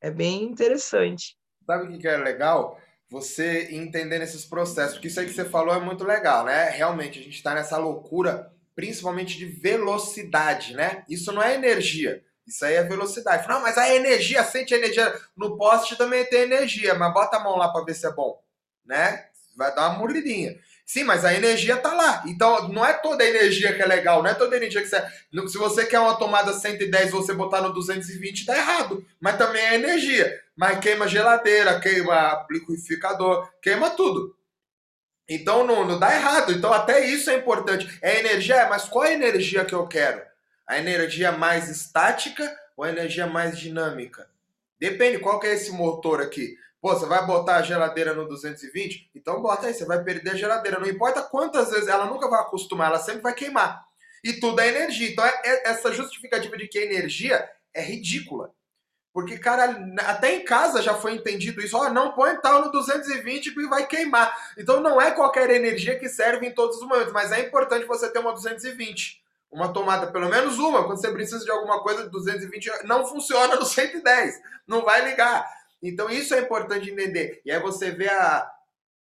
[0.00, 1.36] É bem interessante.
[1.64, 2.80] Sabe o que é legal?
[3.08, 6.70] Você entendendo esses processos, porque isso aí que você falou é muito legal, né?
[6.70, 11.04] Realmente, a gente está nessa loucura, principalmente de velocidade, né?
[11.08, 12.24] Isso não é energia.
[12.46, 13.48] Isso aí é velocidade.
[13.48, 15.14] Não, mas a energia, sente a energia.
[15.36, 18.42] No poste também tem energia, mas bota a mão lá para ver se é bom.
[18.84, 19.26] Né?
[19.56, 20.58] Vai dar uma mordidinha.
[20.84, 22.22] Sim, mas a energia tá lá.
[22.26, 24.88] Então, não é toda a energia que é legal, não é toda a energia que
[24.88, 25.02] você.
[25.48, 29.04] Se você quer uma tomada 110 e você botar no 220, tá errado.
[29.20, 30.38] Mas também é energia.
[30.56, 34.36] Mas queima geladeira, queima liquidificador, queima tudo.
[35.28, 36.52] Então não, não dá errado.
[36.52, 37.98] Então até isso é importante.
[38.02, 40.20] É energia, mas qual é a energia que eu quero?
[40.72, 44.26] A energia mais estática ou a energia mais dinâmica?
[44.80, 46.56] Depende qual que é esse motor aqui.
[46.80, 49.10] Pô, você vai botar a geladeira no 220?
[49.14, 50.80] Então bota aí, você vai perder a geladeira.
[50.80, 53.84] Não importa quantas vezes, ela nunca vai acostumar, ela sempre vai queimar.
[54.24, 55.10] E tudo é energia.
[55.10, 58.50] Então é, é, essa justificativa de que a energia é ridícula.
[59.12, 61.76] Porque, cara, até em casa já foi entendido isso.
[61.76, 64.34] Ó, oh, não põe tal no 220 que vai queimar.
[64.56, 68.10] Então não é qualquer energia que serve em todos os momentos, mas é importante você
[68.10, 69.21] ter uma 220
[69.52, 73.56] uma tomada, pelo menos uma, quando você precisa de alguma coisa de 220, não funciona
[73.56, 75.46] no 110, não vai ligar.
[75.82, 77.42] Então isso é importante entender.
[77.44, 78.50] E aí você vê a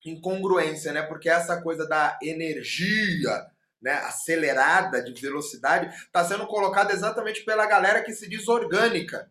[0.07, 1.03] incongruência, né?
[1.03, 3.47] Porque essa coisa da energia,
[3.83, 9.29] né, acelerada de velocidade, está sendo colocada exatamente pela galera que se diz orgânica.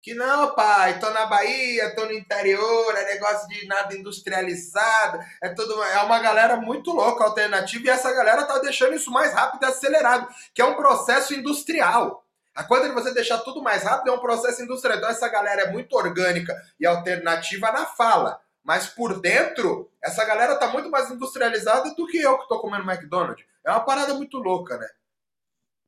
[0.00, 5.48] Que não, pai, tô na Bahia, tô no interior, é negócio de nada industrializado, é
[5.48, 9.64] tudo, é uma galera muito louca, alternativa, e essa galera tá deixando isso mais rápido
[9.64, 12.24] e acelerado, que é um processo industrial.
[12.54, 14.98] A coisa de você deixar tudo mais rápido é um processo industrial.
[14.98, 20.56] Então essa galera é muito orgânica e alternativa na fala, mas por dentro, essa galera
[20.56, 23.46] tá muito mais industrializada do que eu que tô comendo McDonald's.
[23.64, 24.88] É uma parada muito louca, né?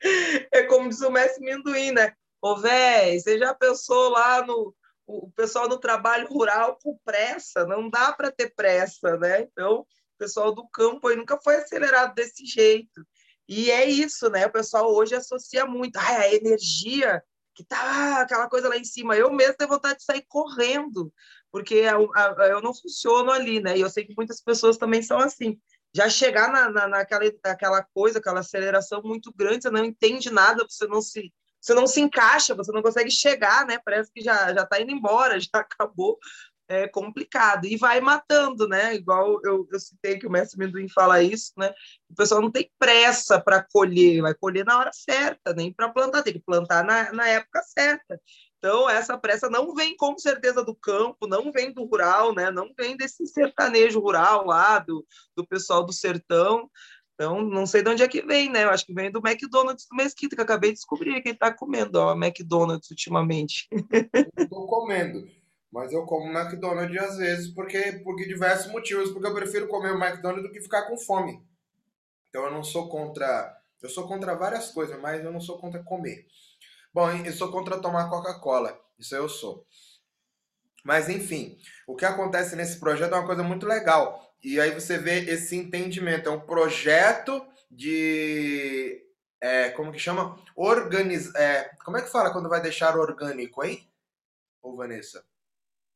[0.53, 2.15] É como diz o Messi Minduim, né?
[2.43, 4.75] Ô, véi, você já pensou lá no
[5.13, 9.43] o pessoal no trabalho rural com pressa, não dá para ter pressa, né?
[9.43, 13.05] Então, o pessoal do campo aí nunca foi acelerado desse jeito.
[13.49, 14.47] E é isso, né?
[14.47, 17.23] O pessoal hoje associa muito, ai, a energia
[17.55, 19.17] que tá aquela coisa lá em cima.
[19.17, 21.13] Eu mesmo tenho vontade de sair correndo,
[21.51, 22.09] porque eu,
[22.49, 23.77] eu não funciono ali, né?
[23.77, 25.61] E eu sei que muitas pessoas também são assim.
[25.93, 30.65] Já chegar na, na, naquela, naquela coisa, aquela aceleração muito grande, você não entende nada,
[30.69, 33.79] você não se você não se encaixa, você não consegue chegar, né?
[33.85, 36.19] Parece que já já está indo embora, já acabou.
[36.69, 37.67] É complicado.
[37.67, 38.95] E vai matando, né?
[38.95, 41.75] Igual eu, eu citei que o mestre Menduim fala isso, né?
[42.09, 46.23] O pessoal não tem pressa para colher, vai colher na hora certa, nem para plantar,
[46.23, 48.21] tem que plantar na, na época certa.
[48.61, 52.51] Então, essa pressa não vem com certeza do campo, não vem do rural, né?
[52.51, 56.71] Não vem desse sertanejo rural lá, do, do pessoal do sertão.
[57.21, 58.65] Então, não sei de onde é que vem, né?
[58.65, 61.53] Eu acho que vem do McDonald's do Mesquita, que eu acabei de descobrir quem está
[61.53, 63.69] comendo, ó, McDonald's ultimamente.
[64.39, 65.29] Estou comendo,
[65.71, 70.03] mas eu como McDonald's às vezes porque por diversos motivos, porque eu prefiro comer o
[70.03, 71.45] McDonald's do que ficar com fome.
[72.31, 75.83] Então eu não sou contra, eu sou contra várias coisas, mas eu não sou contra
[75.83, 76.27] comer.
[76.91, 79.67] Bom, eu sou contra tomar Coca-Cola, isso eu sou.
[80.83, 84.30] Mas enfim, o que acontece nesse projeto é uma coisa muito legal.
[84.43, 86.29] E aí você vê esse entendimento.
[86.29, 89.05] É um projeto de.
[89.43, 90.39] É, como que chama?
[90.55, 91.35] Organiz...
[91.35, 93.89] É, como é que fala quando vai deixar orgânico, hein?
[94.63, 95.25] Ô, Vanessa?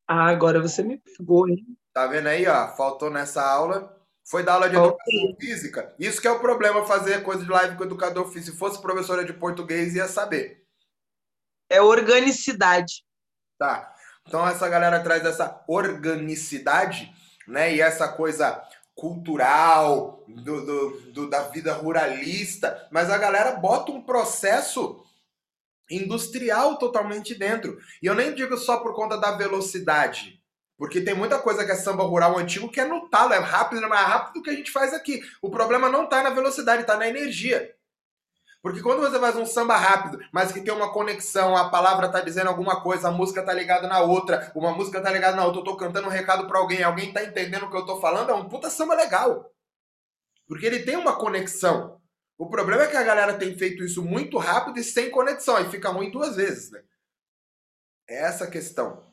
[0.09, 1.65] Ah, agora você me pegou, hein?
[1.93, 2.75] Tá vendo aí, ó?
[2.75, 3.95] Faltou nessa aula.
[4.27, 5.95] Foi da aula de educação física.
[5.99, 8.53] Isso que é o problema, fazer coisa de live com educador físico.
[8.53, 10.65] Se fosse professora de português, ia saber.
[11.69, 13.05] É organicidade.
[13.59, 13.95] Tá.
[14.27, 17.13] Então essa galera traz essa organicidade
[17.47, 17.75] né?
[17.75, 18.63] E essa coisa
[18.95, 25.05] cultural do, do, do, da vida ruralista, mas a galera bota um processo
[25.91, 27.79] industrial totalmente dentro.
[28.03, 30.41] E eu nem digo só por conta da velocidade,
[30.77, 33.85] porque tem muita coisa que é samba rural antigo que é no talo, é rápido,
[33.85, 35.21] é mais rápido do que a gente faz aqui.
[35.43, 37.75] O problema não está na velocidade, está na energia.
[38.65, 42.23] Porque quando você faz um samba rápido, mas que tem uma conexão, a palavra tá
[42.23, 45.61] dizendo alguma coisa, a música tá ligada na outra, uma música tá ligada na outra,
[45.61, 48.31] eu tô cantando um recado para alguém, alguém tá entendendo o que eu tô falando,
[48.31, 49.53] é um puta samba legal.
[50.49, 52.01] Porque ele tem uma conexão.
[52.39, 55.69] O problema é que a galera tem feito isso muito rápido e sem conexão, aí
[55.69, 56.83] fica ruim duas vezes, né?
[58.09, 59.13] É essa a questão.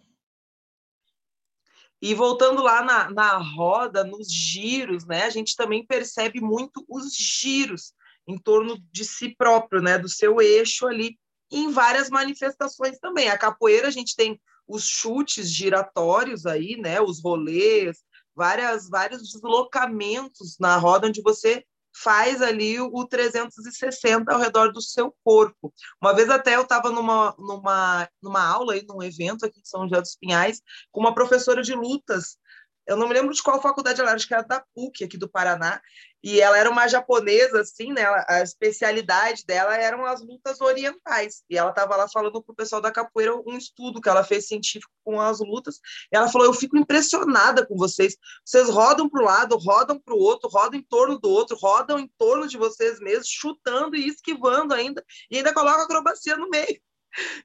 [2.01, 5.23] E voltando lá na, na roda, nos giros, né?
[5.23, 7.93] A gente também percebe muito os giros
[8.27, 11.17] em torno de si próprio, né, do seu eixo ali,
[11.51, 13.29] em várias manifestações também.
[13.29, 17.97] A capoeira a gente tem os chutes giratórios aí, né, os rolês,
[18.35, 25.13] várias vários deslocamentos na roda onde você faz ali o 360 ao redor do seu
[25.23, 25.73] corpo.
[26.01, 29.83] Uma vez até eu estava numa, numa, numa aula, aí, num evento aqui em São
[29.83, 32.37] José dos Pinhais, com uma professora de lutas
[32.87, 35.17] eu não me lembro de qual faculdade ela era, acho que era da PUC, aqui
[35.17, 35.81] do Paraná,
[36.23, 38.03] e ela era uma japonesa, assim, né?
[38.27, 41.43] A especialidade dela eram as lutas orientais.
[41.49, 44.47] E ela estava lá falando para o pessoal da capoeira um estudo que ela fez
[44.47, 45.79] científico com as lutas.
[46.11, 48.15] E ela falou: Eu fico impressionada com vocês.
[48.45, 51.97] Vocês rodam para o lado, rodam para o outro, rodam em torno do outro, rodam
[51.97, 56.79] em torno de vocês mesmos, chutando e esquivando ainda, e ainda colocam acrobacia no meio.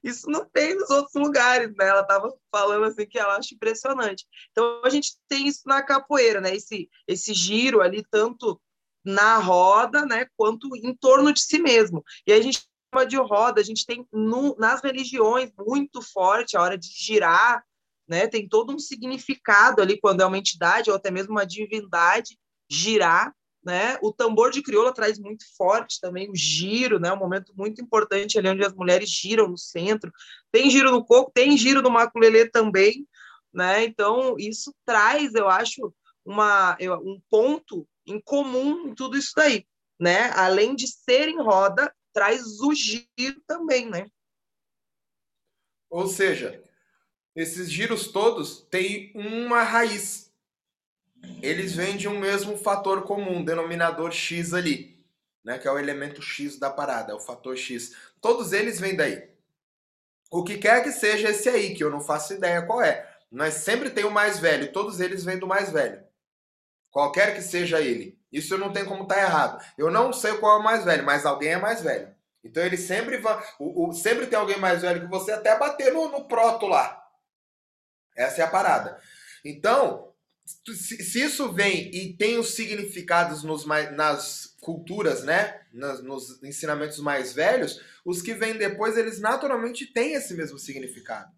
[0.03, 1.87] Isso não tem nos outros lugares, né?
[1.87, 4.25] Ela estava falando assim que ela acha impressionante.
[4.51, 6.55] Então a gente tem isso na capoeira, né?
[6.55, 8.59] Esse, esse giro ali, tanto
[9.05, 12.03] na roda, né, quanto em torno de si mesmo.
[12.25, 16.61] E a gente chama de roda, a gente tem no, nas religiões muito forte a
[16.61, 17.63] hora de girar,
[18.07, 18.27] né?
[18.27, 22.37] Tem todo um significado ali quando é uma entidade ou até mesmo uma divindade
[22.69, 23.33] girar
[23.67, 23.97] né?
[24.01, 27.11] O tambor de crioula traz muito forte também o giro, né?
[27.11, 30.09] Um momento muito importante ali onde as mulheres giram no centro.
[30.49, 33.05] Tem giro no coco, tem giro no maculelê também,
[33.53, 33.83] né?
[33.83, 35.93] Então isso traz, eu acho,
[36.25, 39.67] uma um ponto em comum em tudo isso daí,
[39.99, 40.31] né?
[40.31, 44.07] Além de ser em roda, traz o giro também, né?
[45.89, 46.63] Ou seja,
[47.35, 50.26] esses giros todos têm uma raiz,
[51.41, 55.05] eles vêm de um mesmo fator comum, denominador X ali,
[55.43, 55.57] né?
[55.57, 57.95] Que é o elemento X da parada, é o fator X.
[58.21, 59.29] Todos eles vêm daí.
[60.29, 63.09] O que quer que seja esse aí, que eu não faço ideia qual é.
[63.31, 66.03] Mas sempre tem o mais velho, todos eles vêm do mais velho.
[66.91, 68.17] Qualquer que seja ele.
[68.31, 69.65] Isso não tem como estar tá errado.
[69.77, 72.13] Eu não sei qual é o mais velho, mas alguém é mais velho.
[72.43, 73.41] Então ele sempre vai.
[73.59, 77.05] O, o, sempre tem alguém mais velho que você até bater no, no proto lá.
[78.15, 78.99] Essa é a parada.
[79.45, 80.06] Então,
[80.73, 85.61] se, isso vem e tem os significados nos, nas culturas, né?
[85.73, 91.31] Nos ensinamentos mais velhos, os que vêm depois, eles naturalmente têm esse mesmo significado.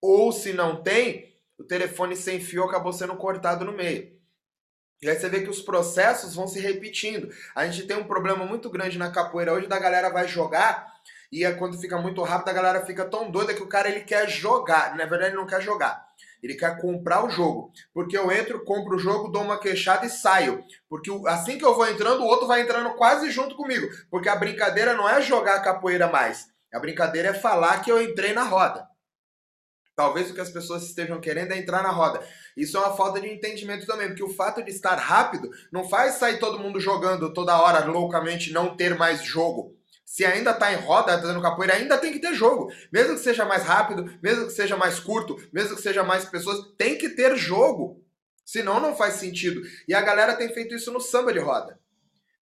[0.00, 4.18] Ou se não tem, o telefone sem fio acabou sendo cortado no meio.
[5.02, 7.30] E aí você vê que os processos vão se repetindo.
[7.54, 10.92] A gente tem um problema muito grande na capoeira hoje da galera vai jogar
[11.32, 14.00] e é quando fica muito rápido a galera fica tão doida que o cara ele
[14.00, 14.94] quer jogar.
[14.96, 16.09] Na verdade ele não quer jogar.
[16.42, 17.72] Ele quer comprar o jogo.
[17.92, 20.64] Porque eu entro, compro o jogo, dou uma queixada e saio.
[20.88, 23.88] Porque assim que eu vou entrando, o outro vai entrando quase junto comigo.
[24.10, 26.48] Porque a brincadeira não é jogar capoeira mais.
[26.72, 28.88] A brincadeira é falar que eu entrei na roda.
[29.96, 32.26] Talvez o que as pessoas estejam querendo é entrar na roda.
[32.56, 36.14] Isso é uma falta de entendimento também, porque o fato de estar rápido não faz
[36.14, 39.76] sair todo mundo jogando toda hora loucamente, não ter mais jogo.
[40.10, 42.72] Se ainda está em roda, está dando capoeira, ainda tem que ter jogo.
[42.92, 46.66] Mesmo que seja mais rápido, mesmo que seja mais curto, mesmo que seja mais pessoas,
[46.76, 48.04] tem que ter jogo.
[48.44, 49.62] Senão não faz sentido.
[49.86, 51.78] E a galera tem feito isso no samba de roda.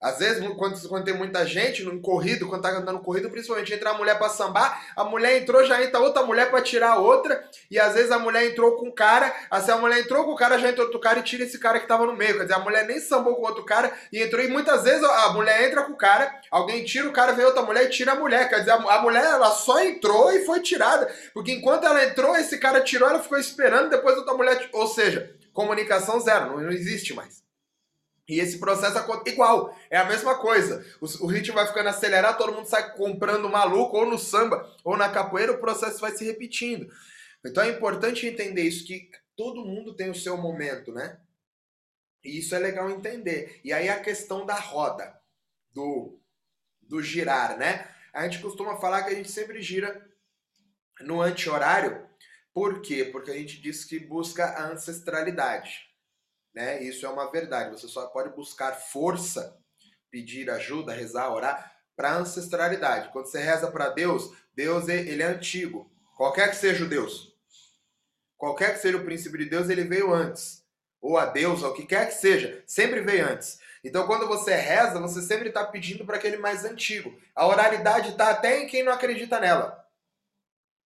[0.01, 3.91] Às vezes, quando, quando tem muita gente no corrido, quando tá cantando corrido, principalmente entra
[3.91, 7.45] a mulher para sambar, a mulher entrou, já entra outra mulher para tirar a outra,
[7.69, 10.37] e às vezes a mulher entrou com o cara, assim, a mulher entrou com o
[10.37, 12.37] cara, já entrou outro cara e tira esse cara que tava no meio.
[12.37, 15.33] Quer dizer, a mulher nem sambou com outro cara e entrou, e muitas vezes a
[15.33, 18.17] mulher entra com o cara, alguém tira o cara, vem outra mulher e tira a
[18.17, 18.49] mulher.
[18.49, 22.59] Quer dizer, a mulher ela só entrou e foi tirada, porque enquanto ela entrou, esse
[22.59, 24.69] cara tirou, ela ficou esperando, depois outra mulher.
[24.73, 27.48] Ou seja, comunicação zero, não, não existe mais.
[28.29, 30.85] E esse processo é igual, é a mesma coisa.
[31.01, 34.99] O, o, ritmo vai ficando acelerado, todo mundo sai comprando maluco, ou no samba, ou
[34.99, 36.93] na capoeira, o processo vai se repetindo.
[37.45, 41.19] Então é importante entender isso, que todo mundo tem o seu momento, né?
[42.23, 43.63] E isso é legal entender.
[43.65, 45.19] E aí a questão da roda,
[45.71, 46.21] do,
[46.83, 47.89] do girar, né?
[48.13, 50.07] A gente costuma falar que a gente sempre gira
[51.01, 52.07] no anti-horário.
[52.53, 53.07] Por quê?
[53.07, 55.88] Porque a gente diz que busca a ancestralidade
[56.59, 56.83] né?
[56.83, 57.71] Isso é uma verdade.
[57.71, 59.57] Você só pode buscar força,
[60.11, 63.11] pedir ajuda, rezar, orar para ancestralidade.
[63.13, 65.89] Quando você reza para Deus, Deus ele é antigo.
[66.17, 67.33] Qualquer que seja o Deus,
[68.37, 70.65] qualquer que seja o princípio de Deus, ele veio antes.
[71.01, 73.61] Ou a Deus, ou o que quer que seja, sempre veio antes.
[73.85, 77.17] Então, quando você reza, você sempre está pedindo para aquele mais antigo.
[77.37, 79.87] A oralidade está até em quem não acredita nela.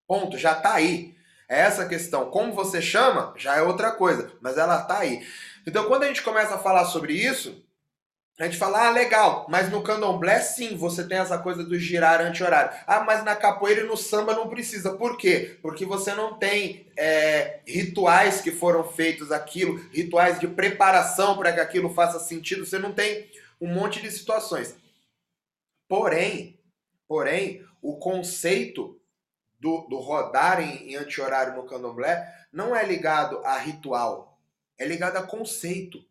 [0.07, 1.17] Ponto, já está aí.
[1.49, 2.31] É essa questão.
[2.31, 5.27] Como você chama, já é outra coisa, mas ela está aí.
[5.67, 7.65] Então, quando a gente começa a falar sobre isso,
[8.39, 12.21] a gente fala, ah, legal, mas no candomblé sim, você tem essa coisa do girar
[12.21, 12.77] anti-horário.
[12.87, 14.95] Ah, mas na capoeira e no samba não precisa.
[14.95, 15.59] Por quê?
[15.61, 21.61] Porque você não tem é, rituais que foram feitos aquilo, rituais de preparação para que
[21.61, 22.65] aquilo faça sentido.
[22.65, 24.75] Você não tem um monte de situações.
[25.87, 26.59] Porém,
[27.07, 28.99] porém, o conceito
[29.61, 34.32] do, do rodar em, em anti-horário no candomblé não é ligado a ritual,
[34.83, 36.05] é ligado a conceito.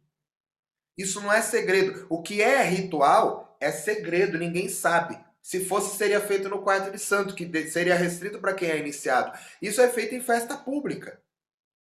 [0.98, 2.06] Isso não é segredo.
[2.10, 5.20] O que é ritual é segredo, ninguém sabe.
[5.42, 9.38] Se fosse, seria feito no quarto de santo, que seria restrito para quem é iniciado.
[9.62, 11.22] Isso é feito em festa pública.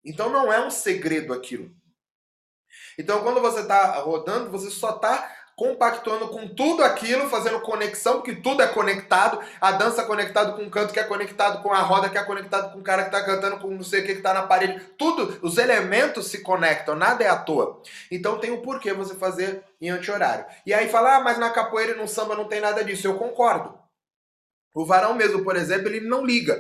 [0.04, 1.74] Então não é um segredo aquilo.
[2.96, 8.34] Então quando você está rodando, você só está compactuando com tudo aquilo, fazendo conexão, porque
[8.36, 9.38] tudo é conectado.
[9.60, 12.22] A dança é conectado com o canto, que é conectado com a roda, que é
[12.22, 14.80] conectado com o cara que está cantando, com não sei o que está na parede.
[14.96, 17.82] Tudo, os elementos se conectam, nada é à toa.
[18.10, 20.46] Então tem o porquê você fazer em anti-horário.
[20.64, 23.06] E aí fala, ah, mas na capoeira e no samba não tem nada disso.
[23.06, 23.78] Eu concordo.
[24.74, 26.58] O varão mesmo, por exemplo, ele não liga.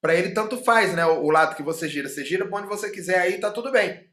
[0.00, 1.04] Para ele tanto faz, né?
[1.04, 4.10] O lado que você gira, você gira para onde você quiser, aí tá tudo bem.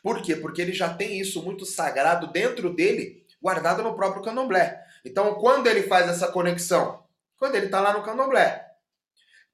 [0.00, 0.36] Por quê?
[0.36, 4.80] Porque ele já tem isso muito sagrado dentro dele guardado no próprio candomblé.
[5.04, 7.04] Então, quando ele faz essa conexão?
[7.36, 8.64] Quando ele está lá no candomblé.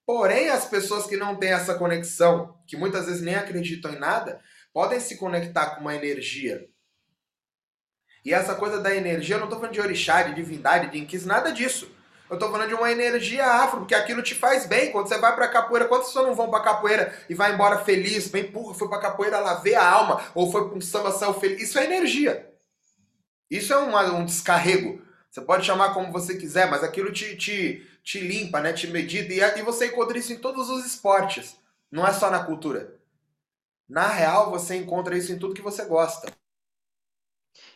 [0.05, 4.41] Porém, as pessoas que não têm essa conexão, que muitas vezes nem acreditam em nada,
[4.73, 6.67] podem se conectar com uma energia.
[8.25, 11.25] E essa coisa da energia, eu não estou falando de orixá, de divindade, de inquis,
[11.25, 11.91] nada disso.
[12.29, 14.93] Eu estou falando de uma energia afro, porque aquilo te faz bem.
[14.93, 18.29] Quando você vai para capoeira, quantas pessoas não vão para capoeira e vai embora feliz,
[18.29, 21.33] bem porra, foi para capoeira lá ver a alma, ou foi para um samba, saiu
[21.35, 21.63] feliz.
[21.63, 22.48] Isso é energia.
[23.51, 25.03] Isso é uma, um descarrego.
[25.31, 28.73] Você pode chamar como você quiser, mas aquilo te, te, te limpa, né?
[28.73, 29.33] te medita.
[29.33, 31.57] E, e você encontra isso em todos os esportes.
[31.91, 32.99] Não é só na cultura.
[33.89, 36.31] Na real, você encontra isso em tudo que você gosta.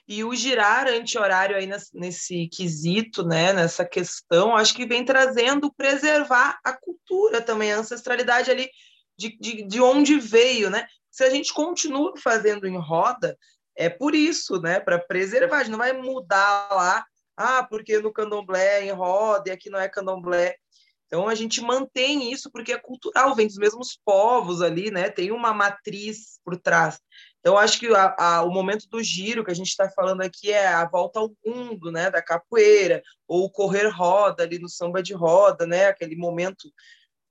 [0.06, 6.58] E o girar anti-horário aí nesse, quesito, né, nessa questão, acho que vem trazendo preservar
[6.62, 8.68] a cultura também, a ancestralidade ali
[9.16, 10.86] de, de, de onde veio, né?
[11.10, 13.38] Se a gente continua fazendo em roda,
[13.76, 14.80] é por isso, né?
[14.80, 17.04] Para preservar, não vai mudar lá,
[17.36, 20.56] ah, porque no candomblé é em roda e aqui não é candomblé.
[21.06, 25.10] Então a gente mantém isso porque é cultural, vem dos mesmos povos ali, né?
[25.10, 26.98] Tem uma matriz por trás.
[27.40, 30.50] Então acho que a, a, o momento do giro que a gente está falando aqui
[30.50, 32.10] é a volta ao mundo, né?
[32.10, 35.86] Da capoeira ou correr roda ali no samba de roda, né?
[35.86, 36.72] Aquele momento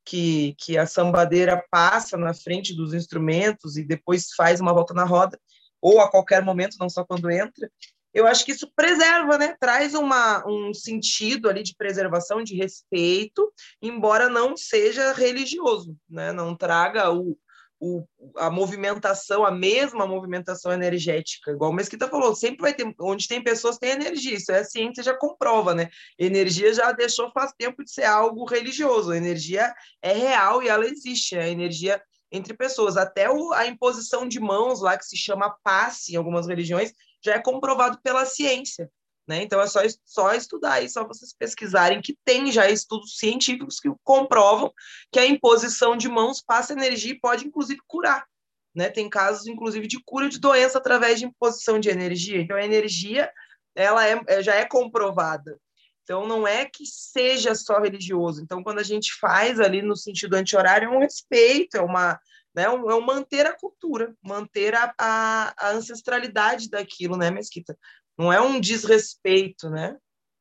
[0.05, 5.05] que, que a sambadeira passa na frente dos instrumentos e depois faz uma volta na
[5.05, 5.39] roda,
[5.81, 7.69] ou a qualquer momento, não só quando entra.
[8.13, 9.55] Eu acho que isso preserva, né?
[9.59, 13.51] Traz uma, um sentido ali de preservação, de respeito,
[13.81, 16.33] embora não seja religioso, né?
[16.33, 17.37] Não traga o,
[17.81, 18.05] o,
[18.37, 23.43] a movimentação, a mesma movimentação energética, igual o Mesquita falou, sempre vai ter, onde tem
[23.43, 25.89] pessoas tem energia, isso é a ciência já comprova, né?
[26.19, 30.85] Energia já deixou faz tempo de ser algo religioso, a energia é real e ela
[30.85, 31.99] existe, a energia
[32.31, 36.47] entre pessoas, até o, a imposição de mãos lá, que se chama passe em algumas
[36.47, 38.89] religiões, já é comprovado pela ciência,
[39.27, 39.43] né?
[39.43, 43.89] Então é só, só estudar e só vocês pesquisarem que tem já estudos científicos que
[44.03, 44.73] comprovam
[45.11, 48.25] que a imposição de mãos passa energia e pode inclusive curar.
[48.73, 48.89] Né?
[48.89, 52.41] Tem casos, inclusive, de cura de doença através de imposição de energia.
[52.41, 53.31] Então a energia
[53.75, 55.59] ela é, é, já é comprovada.
[56.03, 58.41] Então não é que seja só religioso.
[58.41, 62.19] Então quando a gente faz ali no sentido anti-horário é um respeito, é uma
[62.53, 62.63] né?
[62.63, 67.77] É um manter a cultura, manter a, a, a ancestralidade daquilo, né, Mesquita?
[68.17, 69.97] Não é um desrespeito, né?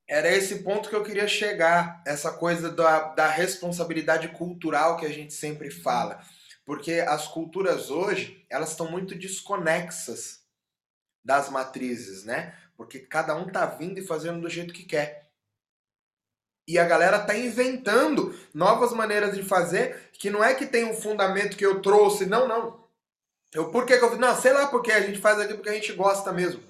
[0.08, 5.12] Era esse ponto que eu queria chegar, essa coisa da, da responsabilidade cultural que a
[5.12, 6.20] gente sempre fala.
[6.66, 10.40] Porque as culturas hoje, elas estão muito desconexas
[11.24, 12.56] das matrizes, né?
[12.76, 15.19] Porque cada um tá vindo e fazendo do jeito que quer.
[16.70, 20.94] E a galera tá inventando novas maneiras de fazer, que não é que tem um
[20.94, 22.84] fundamento que eu trouxe, não, não.
[23.52, 25.74] Eu, por que, que eu Não, sei lá porque a gente faz aqui porque a
[25.74, 26.62] gente gosta mesmo.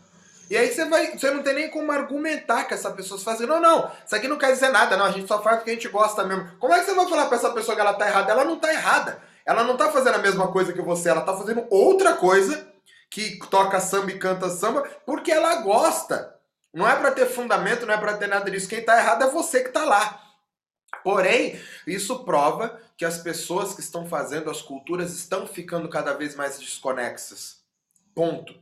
[0.49, 3.61] E aí você vai, você não tem nem como argumentar que essa pessoa faz não,
[3.61, 5.89] não, isso aqui não quer dizer nada, não, a gente só faz porque a gente
[5.89, 6.49] gosta mesmo.
[6.59, 8.33] Como é que você vai falar para essa pessoa que ela tá errada?
[8.33, 9.23] Ela não tá errada.
[9.45, 12.67] Ela não tá fazendo a mesma coisa que você, ela tá fazendo outra coisa
[13.11, 16.40] que toca samba e canta samba porque ela gosta.
[16.73, 18.69] Não é para ter fundamento, não é para ter nada disso.
[18.69, 20.23] Quem tá errado é você que tá lá.
[21.03, 26.35] Porém, isso prova que as pessoas que estão fazendo as culturas estão ficando cada vez
[26.35, 27.63] mais desconexas.
[28.15, 28.55] Ponto.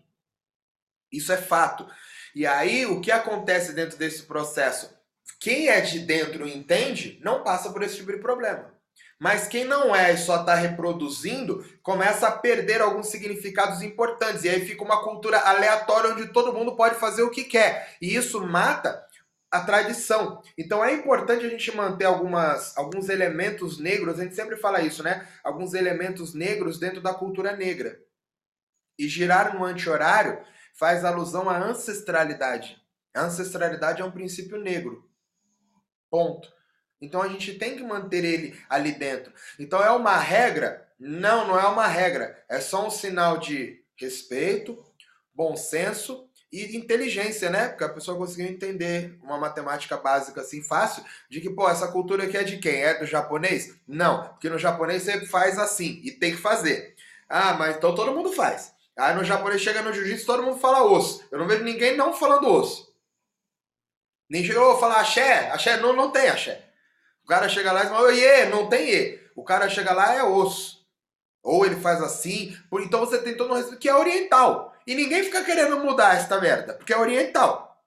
[1.10, 1.88] Isso é fato.
[2.34, 4.96] E aí, o que acontece dentro desse processo?
[5.40, 8.77] Quem é de dentro entende, não passa por esse tipo de problema.
[9.18, 14.44] Mas quem não é e só está reproduzindo, começa a perder alguns significados importantes.
[14.44, 17.96] E aí fica uma cultura aleatória onde todo mundo pode fazer o que quer.
[18.00, 19.04] E isso mata
[19.50, 20.40] a tradição.
[20.56, 25.02] Então é importante a gente manter algumas, alguns elementos negros, a gente sempre fala isso,
[25.02, 25.26] né?
[25.42, 27.98] Alguns elementos negros dentro da cultura negra.
[28.98, 30.44] E girar no anti-horário
[30.78, 32.80] faz alusão à ancestralidade.
[33.14, 35.08] A ancestralidade é um princípio negro.
[36.10, 36.48] Ponto.
[37.00, 39.32] Então a gente tem que manter ele ali dentro.
[39.58, 40.88] Então é uma regra?
[40.98, 42.42] Não, não é uma regra.
[42.48, 44.82] É só um sinal de respeito,
[45.32, 47.68] bom senso e inteligência, né?
[47.68, 52.24] Porque a pessoa conseguiu entender uma matemática básica assim fácil de que, pô, essa cultura
[52.24, 52.82] aqui é de quem?
[52.82, 53.76] É do japonês?
[53.86, 56.96] Não, porque no japonês você faz assim e tem que fazer.
[57.28, 58.72] Ah, mas então todo mundo faz.
[58.96, 61.22] Aí no japonês chega no jiu-jitsu, todo mundo fala osso.
[61.30, 62.92] Eu não vejo ninguém não falando osso.
[64.28, 65.50] Nem chegou a falar axé.
[65.50, 66.67] Axé não, não tem axé.
[67.28, 69.20] O cara chega lá e fala, oiê, não tem e.
[69.36, 70.82] O cara chega lá é osso.
[71.42, 72.56] Ou ele faz assim.
[72.80, 74.74] Então você tem todo um respeito que é oriental.
[74.86, 77.84] E ninguém fica querendo mudar esta merda, porque é oriental.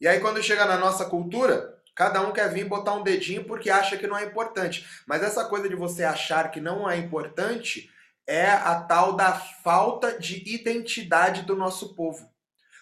[0.00, 3.70] E aí quando chega na nossa cultura, cada um quer vir botar um dedinho porque
[3.70, 4.86] acha que não é importante.
[5.04, 7.90] Mas essa coisa de você achar que não é importante
[8.24, 12.30] é a tal da falta de identidade do nosso povo.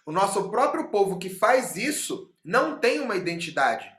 [0.05, 3.94] O nosso próprio povo que faz isso não tem uma identidade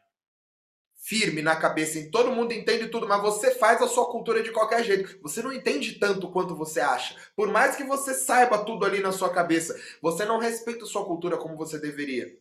[1.06, 4.52] firme na cabeça, em todo mundo entende tudo, mas você faz a sua cultura de
[4.52, 5.20] qualquer jeito.
[5.22, 7.16] Você não entende tanto quanto você acha.
[7.36, 11.06] Por mais que você saiba tudo ali na sua cabeça, você não respeita a sua
[11.06, 12.36] cultura como você deveria.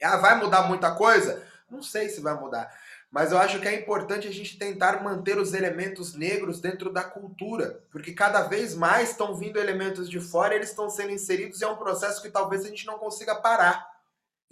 [0.00, 1.44] Ah, vai mudar muita coisa?
[1.68, 2.72] Não sei se vai mudar.
[3.10, 7.02] Mas eu acho que é importante a gente tentar manter os elementos negros dentro da
[7.02, 11.64] cultura, porque cada vez mais estão vindo elementos de fora, eles estão sendo inseridos e
[11.64, 13.91] é um processo que talvez a gente não consiga parar.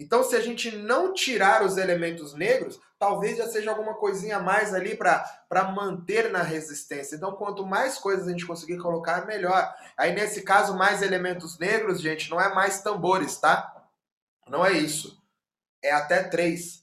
[0.00, 4.42] Então, se a gente não tirar os elementos negros, talvez já seja alguma coisinha a
[4.42, 7.16] mais ali para manter na resistência.
[7.16, 9.70] Então, quanto mais coisas a gente conseguir colocar, melhor.
[9.98, 13.86] Aí, nesse caso, mais elementos negros, gente, não é mais tambores, tá?
[14.48, 15.22] Não é isso.
[15.84, 16.80] É até três.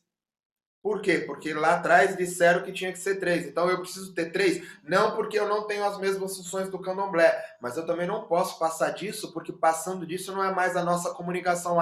[0.84, 1.18] Por quê?
[1.18, 3.46] Porque lá atrás disseram que tinha que ser três.
[3.46, 4.66] Então eu preciso ter três?
[4.84, 8.58] Não porque eu não tenho as mesmas funções do candomblé, mas eu também não posso
[8.58, 11.82] passar disso, porque passando disso não é mais a nossa comunicação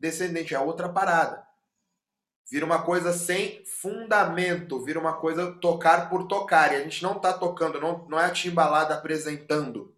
[0.00, 1.44] afrodescendente, é outra parada.
[2.50, 6.72] Vira uma coisa sem fundamento, vira uma coisa tocar por tocar.
[6.72, 9.94] E a gente não está tocando, não, não é a timbalada apresentando.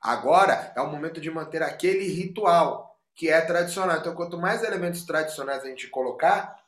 [0.00, 3.98] Agora é o momento de manter aquele ritual que é tradicional.
[3.98, 6.60] Então, quanto mais elementos tradicionais a gente colocar,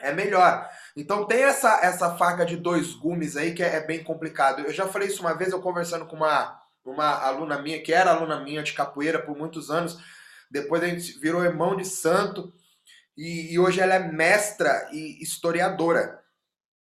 [0.00, 0.68] é melhor.
[0.96, 4.62] Então tem essa, essa faca de dois gumes aí que é, é, bem complicado.
[4.62, 8.10] Eu já falei isso uma vez, eu conversando com uma, uma aluna minha, que era
[8.10, 9.98] aluna minha de capoeira por muitos anos,
[10.50, 12.52] depois a gente virou irmão de santo,
[13.16, 16.22] e, e hoje ela é mestra e historiadora.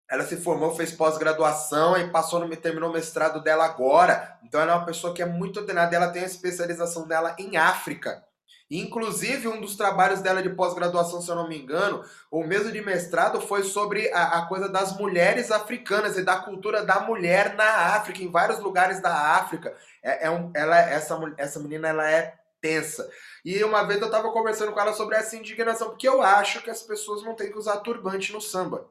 [0.10, 4.40] Ela se formou, fez pós-graduação e passou no, terminou o mestrado dela agora.
[4.44, 7.58] Então ela é uma pessoa que é muito treinada, ela tem a especialização dela em
[7.58, 8.24] África.
[8.72, 12.82] Inclusive, um dos trabalhos dela de pós-graduação, se eu não me engano, ou mesmo de
[12.82, 17.96] mestrado, foi sobre a, a, coisa das mulheres africanas e da cultura da mulher na
[17.96, 19.76] África, em vários lugares da África.
[20.04, 23.10] É, é um, ela, essa, essa menina ela é tensa.
[23.44, 26.70] E uma vez eu estava conversando com ela sobre essa indignação, porque eu acho que
[26.70, 28.90] as pessoas não têm que usar turbante no samba.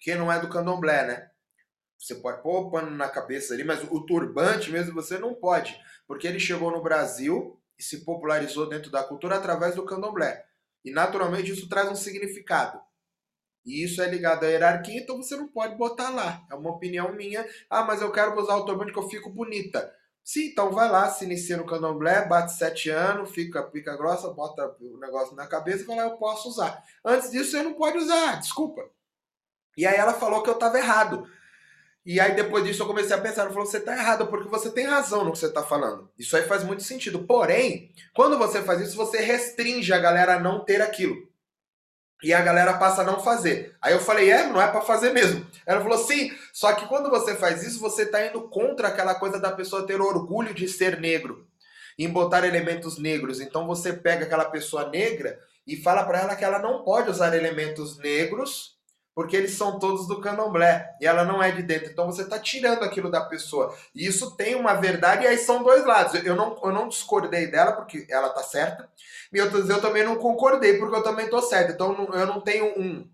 [0.00, 1.30] Que não é do candomblé, né?
[1.98, 5.78] Você pode pôr o pano na cabeça ali, mas o turbante mesmo você não pode.
[6.06, 10.44] Porque ele chegou no Brasil e se popularizou dentro da cultura através do candomblé.
[10.84, 12.80] E naturalmente isso traz um significado.
[13.64, 16.44] E isso é ligado à hierarquia, então você não pode botar lá.
[16.50, 17.46] É uma opinião minha.
[17.70, 19.94] Ah, mas eu quero usar o turbante que eu fico bonita.
[20.24, 24.76] Sim, então vai lá, se inicia no candomblé, bate sete anos, fica pica grossa, bota
[24.80, 26.82] o negócio na cabeça e fala, eu posso usar.
[27.04, 28.88] Antes disso, você não pode usar, desculpa.
[29.76, 31.26] E aí ela falou que eu estava errado.
[32.04, 34.70] E aí depois disso eu comecei a pensar, ela falou, você está errado, porque você
[34.70, 36.10] tem razão no que você está falando.
[36.18, 37.24] Isso aí faz muito sentido.
[37.24, 41.31] Porém, quando você faz isso, você restringe a galera a não ter aquilo.
[42.22, 43.74] E a galera passa a não fazer.
[43.80, 45.44] Aí eu falei, é, não é para fazer mesmo.
[45.66, 49.40] Ela falou, sim, só que quando você faz isso, você tá indo contra aquela coisa
[49.40, 51.46] da pessoa ter orgulho de ser negro,
[51.98, 53.40] em botar elementos negros.
[53.40, 57.34] Então você pega aquela pessoa negra e fala para ela que ela não pode usar
[57.36, 58.71] elementos negros
[59.14, 61.90] porque eles são todos do candomblé e ela não é de dentro.
[61.90, 63.74] Então você está tirando aquilo da pessoa.
[63.94, 66.14] E isso tem uma verdade e aí são dois lados.
[66.24, 68.88] Eu não, eu não discordei dela porque ela tá certa,
[69.32, 71.72] e outras eu também não concordei porque eu também tô certo.
[71.72, 73.08] Então eu não tenho um,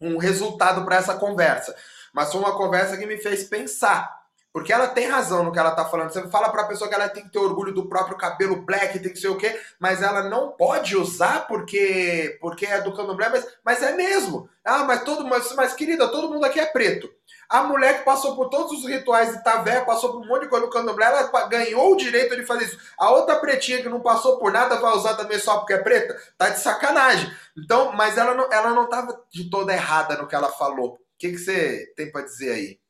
[0.00, 1.74] um resultado para essa conversa.
[2.12, 4.23] Mas foi uma conversa que me fez pensar.
[4.54, 6.12] Porque ela tem razão no que ela tá falando.
[6.12, 9.12] Você fala pra pessoa que ela tem que ter orgulho do próprio cabelo black, tem
[9.12, 13.44] que ser o quê, mas ela não pode usar porque porque é do candomblé, mas,
[13.64, 14.48] mas é mesmo.
[14.64, 17.12] Ah, mas todo mas, mas querida, todo mundo aqui é preto.
[17.48, 20.48] A mulher que passou por todos os rituais de Tavé, passou por um monte de
[20.48, 22.78] coisa no candomblé, ela ganhou o direito de fazer isso.
[22.96, 26.16] A outra pretinha que não passou por nada vai usar também só porque é preta?
[26.38, 27.28] Tá de sacanagem.
[27.58, 30.92] Então, mas ela não, ela não tava de toda errada no que ela falou.
[30.92, 32.83] O que, que você tem para dizer aí?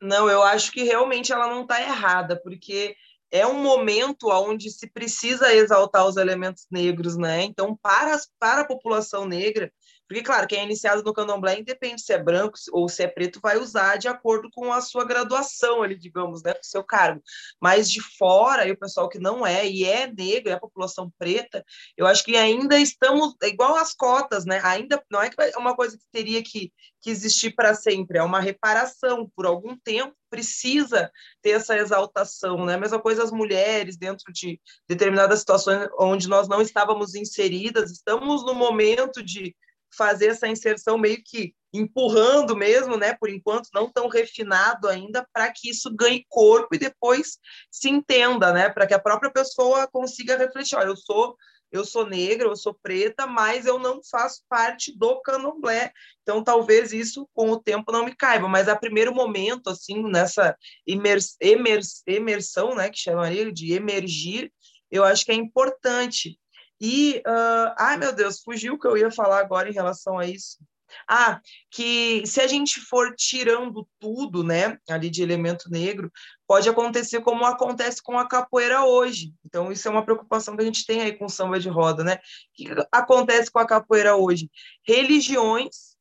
[0.00, 2.94] Não, eu acho que realmente ela não está errada, porque
[3.30, 7.42] é um momento onde se precisa exaltar os elementos negros, né?
[7.42, 9.72] Então, para, para a população negra,
[10.06, 13.40] porque, claro, quem é iniciado no candomblé, independe se é branco ou se é preto,
[13.42, 17.22] vai usar de acordo com a sua graduação ali, digamos, né, com o seu cargo.
[17.60, 21.12] Mas de fora, e o pessoal que não é, e é negro, é a população
[21.18, 21.64] preta,
[21.96, 25.76] eu acho que ainda estamos, é igual as cotas, né, ainda, não é é uma
[25.76, 31.10] coisa que teria que, que existir para sempre, é uma reparação, por algum tempo precisa
[31.42, 36.60] ter essa exaltação, né, mesma coisa as mulheres dentro de determinadas situações onde nós não
[36.60, 39.54] estávamos inseridas, estamos no momento de
[39.96, 45.52] fazer essa inserção meio que empurrando mesmo, né, por enquanto não tão refinado ainda, para
[45.52, 47.38] que isso ganhe corpo e depois
[47.70, 51.36] se entenda, né, para que a própria pessoa consiga refletir, olha, eu sou
[51.72, 55.92] eu sou negra, eu sou preta, mas eu não faço parte do candomblé.
[56.22, 60.56] Então, talvez isso com o tempo não me caiba, mas a primeiro momento, assim, nessa
[60.86, 64.52] imers, imers, imersão, né, que chamaria de emergir,
[64.90, 66.38] eu acho que é importante
[66.80, 70.26] e, uh, ai meu Deus, fugiu o que eu ia falar agora em relação a
[70.26, 70.58] isso.
[71.08, 76.10] Ah, que se a gente for tirando tudo, né, ali de elemento negro,
[76.46, 79.34] pode acontecer como acontece com a capoeira hoje.
[79.44, 82.04] Então, isso é uma preocupação que a gente tem aí com o samba de roda,
[82.04, 82.14] né?
[82.14, 82.18] O
[82.54, 84.50] que acontece com a capoeira hoje?
[84.86, 85.96] Religiões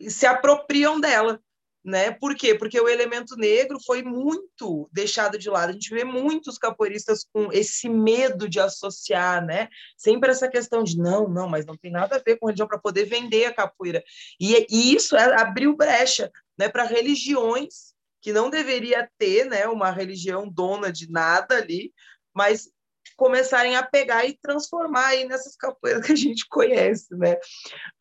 [0.00, 1.40] se apropriam dela
[1.84, 2.10] né?
[2.10, 2.54] Por quê?
[2.54, 5.70] Porque o elemento negro foi muito deixado de lado.
[5.70, 9.68] A gente vê muitos capoeiristas com esse medo de associar, né?
[9.96, 12.78] Sempre essa questão de não, não, mas não tem nada a ver com religião para
[12.78, 14.02] poder vender a capoeira.
[14.40, 19.90] E, e isso é, abriu brecha, né, para religiões que não deveria ter, né, uma
[19.90, 21.92] religião dona de nada ali,
[22.34, 22.68] mas
[23.16, 27.34] começarem a pegar e transformar aí nessas capoeiras que a gente conhece, né?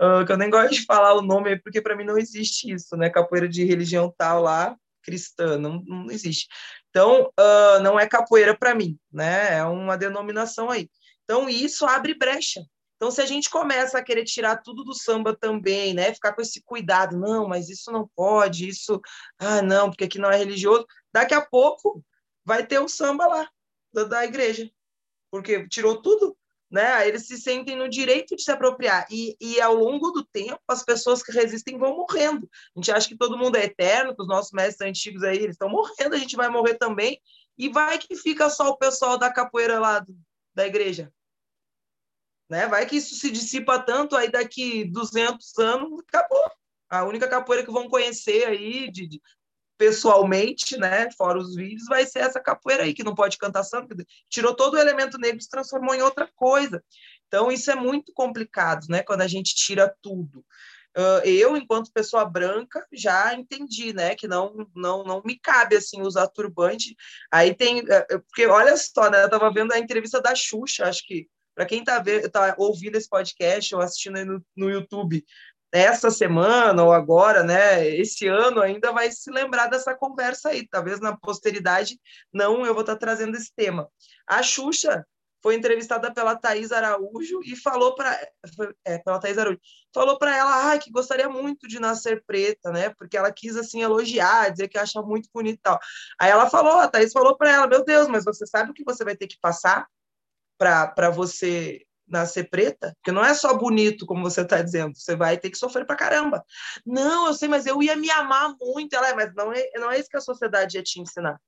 [0.01, 2.95] Uh, que eu nem gosto de falar o nome, porque para mim não existe isso,
[2.95, 3.09] né?
[3.09, 6.47] Capoeira de religião tal lá, cristã, não, não existe.
[6.89, 9.57] Então, uh, não é capoeira para mim, né?
[9.57, 10.89] É uma denominação aí.
[11.23, 12.61] Então, isso abre brecha.
[12.95, 16.13] Então, se a gente começa a querer tirar tudo do samba também, né?
[16.13, 18.99] Ficar com esse cuidado, não, mas isso não pode, isso,
[19.39, 20.85] ah, não, porque aqui não é religioso.
[21.13, 22.03] Daqui a pouco
[22.43, 23.47] vai ter o samba lá,
[23.93, 24.69] da, da igreja
[25.31, 26.37] porque tirou tudo.
[26.69, 27.07] né?
[27.07, 29.07] Eles se sentem no direito de se apropriar.
[29.09, 32.49] E, e ao longo do tempo, as pessoas que resistem vão morrendo.
[32.75, 35.69] A gente acha que todo mundo é eterno, que os nossos mestres antigos aí, estão
[35.69, 37.21] morrendo, a gente vai morrer também.
[37.57, 40.15] E vai que fica só o pessoal da capoeira lá do,
[40.53, 41.11] da igreja.
[42.49, 42.67] Né?
[42.67, 46.51] Vai que isso se dissipa tanto, aí daqui 200 anos, acabou.
[46.89, 49.21] A única capoeira que vão conhecer aí de, de
[49.77, 53.95] pessoalmente, né, fora os vídeos, vai ser essa capoeira aí, que não pode cantar samba,
[54.29, 56.83] tirou todo o elemento negro e se transformou em outra coisa.
[57.27, 60.43] Então, isso é muito complicado, né, quando a gente tira tudo.
[60.97, 66.01] Uh, eu, enquanto pessoa branca, já entendi, né, que não, não, não me cabe, assim,
[66.01, 66.95] usar turbante.
[67.31, 71.05] Aí tem, uh, porque olha só, né, eu tava vendo a entrevista da Xuxa, acho
[71.05, 75.23] que, para quem tá, vendo, tá ouvindo esse podcast ou assistindo no, no YouTube,
[75.71, 80.67] essa semana ou agora, né, esse ano ainda vai se lembrar dessa conversa aí.
[80.67, 81.99] Talvez na posteridade
[82.31, 83.89] não eu vou estar trazendo esse tema.
[84.25, 85.05] A Xuxa
[85.41, 88.11] foi entrevistada pela Thais Araújo e falou para
[88.85, 89.59] é, pela Thais Araújo,
[89.93, 92.89] falou para ela ah, que gostaria muito de nascer preta, né?
[92.97, 95.79] Porque ela quis assim elogiar, dizer que acha muito bonito e tal.
[96.19, 98.83] Aí ela falou, a Thais falou para ela, meu Deus, mas você sabe o que
[98.83, 99.87] você vai ter que passar
[100.57, 105.37] para você nascer preta, porque não é só bonito, como você está dizendo, você vai
[105.37, 106.43] ter que sofrer pra caramba.
[106.85, 108.95] Não, eu sei, mas eu ia me amar muito.
[108.95, 111.39] Ela é, mas não é, não é isso que a sociedade ia te ensinar.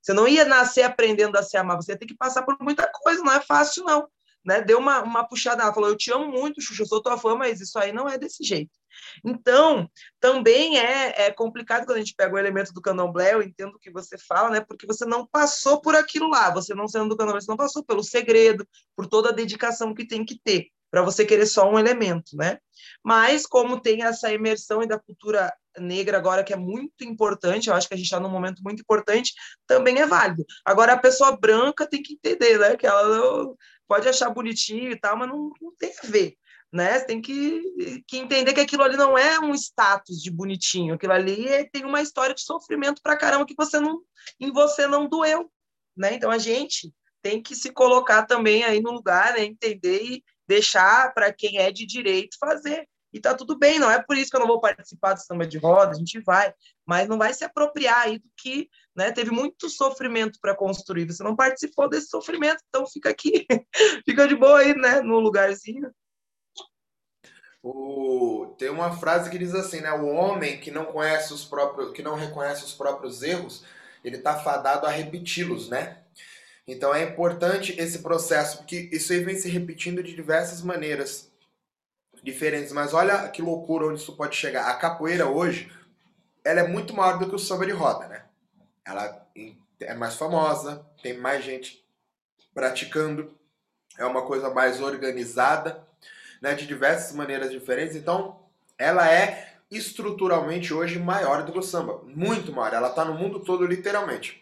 [0.00, 2.90] Você não ia nascer aprendendo a se amar, você ia ter que passar por muita
[2.90, 4.08] coisa, não é fácil, não.
[4.44, 4.62] Né?
[4.62, 7.36] Deu uma, uma puxada, ela falou, eu te amo muito, Xuxa, eu sou tua fã,
[7.36, 8.72] mas isso aí não é desse jeito.
[9.24, 9.88] Então,
[10.18, 13.78] também é, é complicado quando a gente pega o elemento do candomblé, eu entendo o
[13.78, 14.60] que você fala, né?
[14.60, 17.84] Porque você não passou por aquilo lá, você não sendo do candomblé, você não passou
[17.84, 18.66] pelo segredo,
[18.96, 22.58] por toda a dedicação que tem que ter, para você querer só um elemento, né?
[23.04, 27.74] Mas, como tem essa imersão e da cultura negra agora, que é muito importante, eu
[27.74, 29.32] acho que a gente está num momento muito importante,
[29.66, 30.44] também é válido.
[30.64, 32.76] Agora, a pessoa branca tem que entender, né?
[32.76, 33.54] Que ela
[33.86, 36.36] pode achar bonitinho e tal, mas não, não tem a ver
[36.72, 36.98] né?
[36.98, 41.12] Você tem que, que entender que aquilo ali não é um status de bonitinho, aquilo
[41.12, 44.00] ali é, tem uma história de sofrimento pra caramba que você não,
[44.38, 45.50] em você não doeu,
[45.96, 46.14] né?
[46.14, 46.92] Então a gente
[47.22, 49.44] tem que se colocar também aí no lugar, né?
[49.44, 52.88] entender e deixar para quem é de direito fazer.
[53.12, 55.44] E tá tudo bem, não é por isso que eu não vou participar do samba
[55.44, 56.54] de roda, a gente vai,
[56.86, 61.06] mas não vai se apropriar aí do que, né, teve muito sofrimento para construir.
[61.06, 63.46] Você não participou desse sofrimento, então fica aqui,
[64.06, 65.90] fica de boa aí, né, no lugarzinho.
[67.62, 69.92] O, tem uma frase que diz assim, né?
[69.92, 73.64] O homem que não conhece os próprios, que não reconhece os próprios erros,
[74.02, 75.98] ele está fadado a repeti-los, né?
[76.66, 81.30] Então é importante esse processo, porque isso aí vem se repetindo de diversas maneiras
[82.22, 82.72] diferentes.
[82.72, 84.68] Mas olha que loucura onde isso pode chegar.
[84.68, 85.70] A capoeira hoje,
[86.44, 88.24] ela é muito maior do que o samba de roda, né?
[88.84, 89.26] Ela
[89.80, 91.84] é mais famosa, tem mais gente
[92.54, 93.36] praticando,
[93.98, 95.86] é uma coisa mais organizada
[96.40, 97.96] né, de diversas maneiras diferentes.
[97.96, 98.38] Então,
[98.78, 102.74] ela é estruturalmente hoje maior do que o samba, muito maior.
[102.74, 104.40] Ela está no mundo todo literalmente.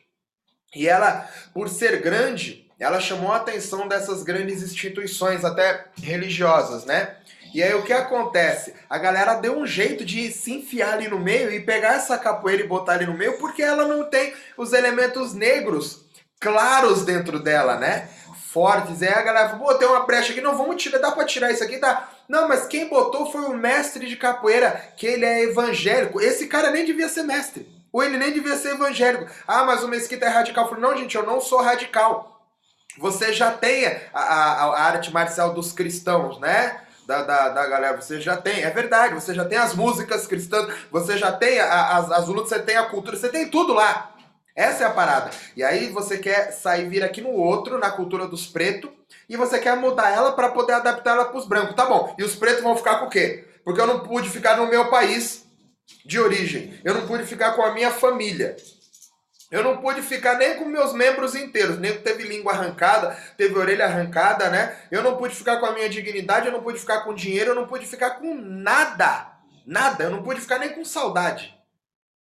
[0.75, 7.17] E ela, por ser grande, ela chamou a atenção dessas grandes instituições, até religiosas, né?
[7.53, 8.75] E aí o que acontece?
[8.89, 12.63] A galera deu um jeito de se enfiar ali no meio e pegar essa capoeira
[12.63, 16.05] e botar ali no meio, porque ela não tem os elementos negros
[16.39, 18.09] claros dentro dela, né?
[18.59, 19.03] Fortes.
[19.03, 21.53] Aí a galera falou, pô, tem uma brecha aqui, não, vamos tirar, dá pra tirar
[21.53, 22.09] isso aqui, tá?
[22.29, 26.21] Não, mas quem botou foi o mestre de capoeira, que ele é evangélico.
[26.21, 27.69] Esse cara nem devia ser mestre.
[27.93, 29.31] Ou ele nem devia ser evangélico.
[29.47, 30.65] Ah, mas o Mesquita é radical.
[30.65, 32.45] Eu falei, não, gente, eu não sou radical.
[32.99, 36.81] Você já tem a, a, a arte marcial dos cristãos, né?
[37.07, 40.71] Da, da, da, galera, você já tem, é verdade, você já tem as músicas cristãs,
[40.91, 44.11] você já tem a, as, as lutas, você tem a cultura, você tem tudo lá.
[44.59, 45.31] Essa é a parada.
[45.57, 48.91] E aí você quer sair vir aqui no outro, na cultura dos pretos,
[49.29, 51.77] e você quer mudar ela para poder adaptar ela para os brancos.
[51.77, 52.13] Tá bom.
[52.19, 53.47] E os pretos vão ficar com o quê?
[53.65, 55.47] Porque eu não pude ficar no meu país
[56.05, 56.77] de origem.
[56.83, 58.57] Eu não pude ficar com a minha família.
[59.49, 61.79] Eu não pude ficar nem com meus membros inteiros.
[61.79, 64.77] Nem teve língua arrancada, teve orelha arrancada, né?
[64.91, 67.55] Eu não pude ficar com a minha dignidade, eu não pude ficar com dinheiro, eu
[67.55, 69.35] não pude ficar com nada.
[69.65, 70.03] Nada.
[70.03, 71.57] Eu não pude ficar nem com saudade.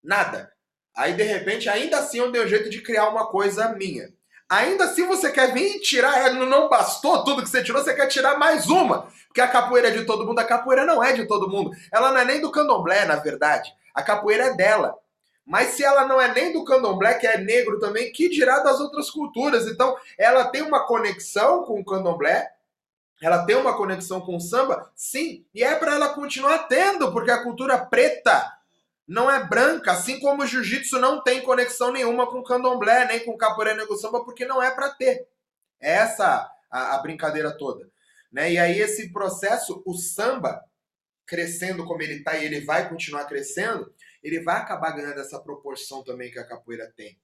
[0.04, 0.52] Nada.
[1.00, 4.10] Aí, de repente, ainda assim eu dei um jeito de criar uma coisa minha.
[4.50, 7.94] Ainda assim você quer vir e tirar, é, não bastou tudo que você tirou, você
[7.94, 9.08] quer tirar mais uma.
[9.30, 11.72] Porque a capoeira é de todo mundo, a capoeira não é de todo mundo.
[11.90, 13.74] Ela não é nem do candomblé, na verdade.
[13.96, 14.94] A capoeira é dela.
[15.46, 18.82] Mas se ela não é nem do candomblé, que é negro também, que dirá das
[18.82, 19.68] outras culturas?
[19.68, 22.52] Então, ela tem uma conexão com o candomblé,
[23.22, 24.92] ela tem uma conexão com o samba?
[24.98, 28.59] Sim, e é para ela continuar tendo, porque a cultura preta
[29.10, 33.36] não é branca, assim como o jiu-jitsu não tem conexão nenhuma com candomblé, nem com
[33.36, 35.28] capoeira nego samba, porque não é para ter.
[35.80, 37.90] Essa a, a brincadeira toda.
[38.32, 38.54] Né?
[38.54, 40.64] E aí esse processo, o samba
[41.26, 43.92] crescendo como ele está e ele vai continuar crescendo,
[44.22, 47.20] ele vai acabar ganhando essa proporção também que a capoeira tem.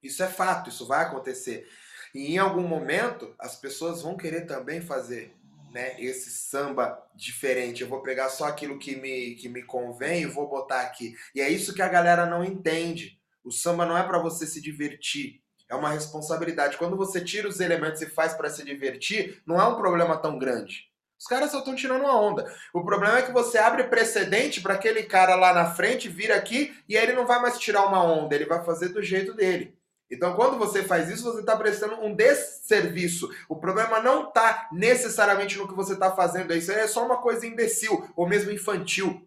[0.00, 1.68] Isso é fato, isso vai acontecer.
[2.14, 5.34] E em algum momento as pessoas vão querer também fazer
[5.72, 7.82] né, esse samba diferente.
[7.82, 11.14] Eu vou pegar só aquilo que me, que me convém e vou botar aqui.
[11.34, 13.18] E é isso que a galera não entende.
[13.42, 15.40] O samba não é para você se divertir.
[15.68, 16.76] É uma responsabilidade.
[16.76, 20.38] Quando você tira os elementos e faz para se divertir, não é um problema tão
[20.38, 20.92] grande.
[21.18, 22.52] Os caras só estão tirando uma onda.
[22.74, 26.76] O problema é que você abre precedente para aquele cara lá na frente vir aqui
[26.88, 29.74] e aí ele não vai mais tirar uma onda, ele vai fazer do jeito dele.
[30.12, 33.30] Então, quando você faz isso, você está prestando um desserviço.
[33.48, 36.52] O problema não está necessariamente no que você está fazendo.
[36.52, 39.26] Isso é só uma coisa imbecil ou mesmo infantil.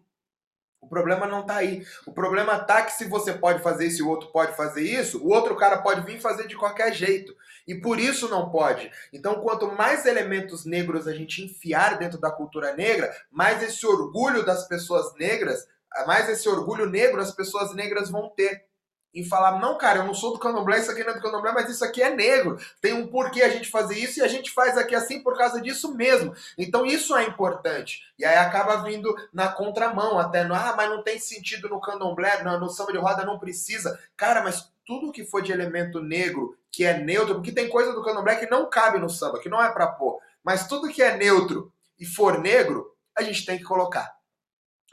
[0.80, 1.84] O problema não está aí.
[2.06, 5.18] O problema está que se você pode fazer isso e o outro pode fazer isso,
[5.24, 7.34] o outro cara pode vir fazer de qualquer jeito.
[7.66, 8.88] E por isso não pode.
[9.12, 14.46] Então, quanto mais elementos negros a gente enfiar dentro da cultura negra, mais esse orgulho
[14.46, 15.66] das pessoas negras,
[16.06, 18.66] mais esse orgulho negro as pessoas negras vão ter
[19.14, 21.52] em falar, não, cara, eu não sou do candomblé, isso aqui não é do candomblé,
[21.52, 22.58] mas isso aqui é negro.
[22.80, 25.60] Tem um porquê a gente fazer isso e a gente faz aqui assim por causa
[25.60, 26.34] disso mesmo.
[26.58, 28.02] Então isso é importante.
[28.18, 32.42] E aí acaba vindo na contramão, até, no, ah, mas não tem sentido no candomblé,
[32.42, 33.98] no, no samba de roda não precisa.
[34.16, 38.04] Cara, mas tudo que for de elemento negro, que é neutro, porque tem coisa do
[38.04, 40.20] candomblé que não cabe no samba, que não é pra pôr.
[40.44, 44.15] Mas tudo que é neutro e for negro, a gente tem que colocar.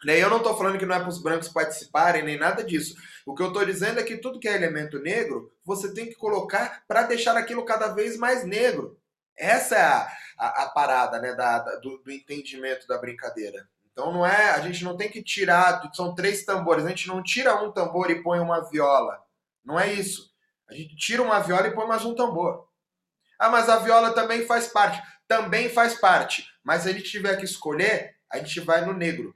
[0.06, 0.22] Né?
[0.22, 2.96] Eu não estou falando que não é para os brancos participarem, nem nada disso.
[3.26, 6.16] O que eu estou dizendo é que tudo que é elemento negro, você tem que
[6.16, 9.00] colocar para deixar aquilo cada vez mais negro.
[9.38, 13.68] Essa é a, a, a parada né, da, da do, do, entendimento da brincadeira.
[13.92, 17.24] Então não é, a gente não tem que tirar, são três tambores, a gente não
[17.24, 19.20] tira um tambor e põe uma viola.
[19.64, 20.32] Não é isso.
[20.70, 22.68] A gente tira uma viola e põe mais um tambor.
[23.40, 25.02] Ah, mas a viola também faz parte.
[25.28, 26.46] Também faz parte.
[26.64, 29.36] Mas se a gente tiver que escolher, a gente vai no negro.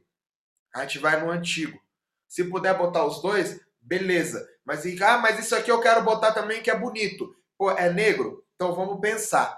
[0.76, 1.80] A gente vai no antigo.
[2.28, 4.47] Se puder botar os dois, beleza.
[4.65, 7.34] Mas, ah, mas isso aqui eu quero botar também que é bonito.
[7.57, 8.43] Pô, é negro?
[8.55, 9.57] Então vamos pensar.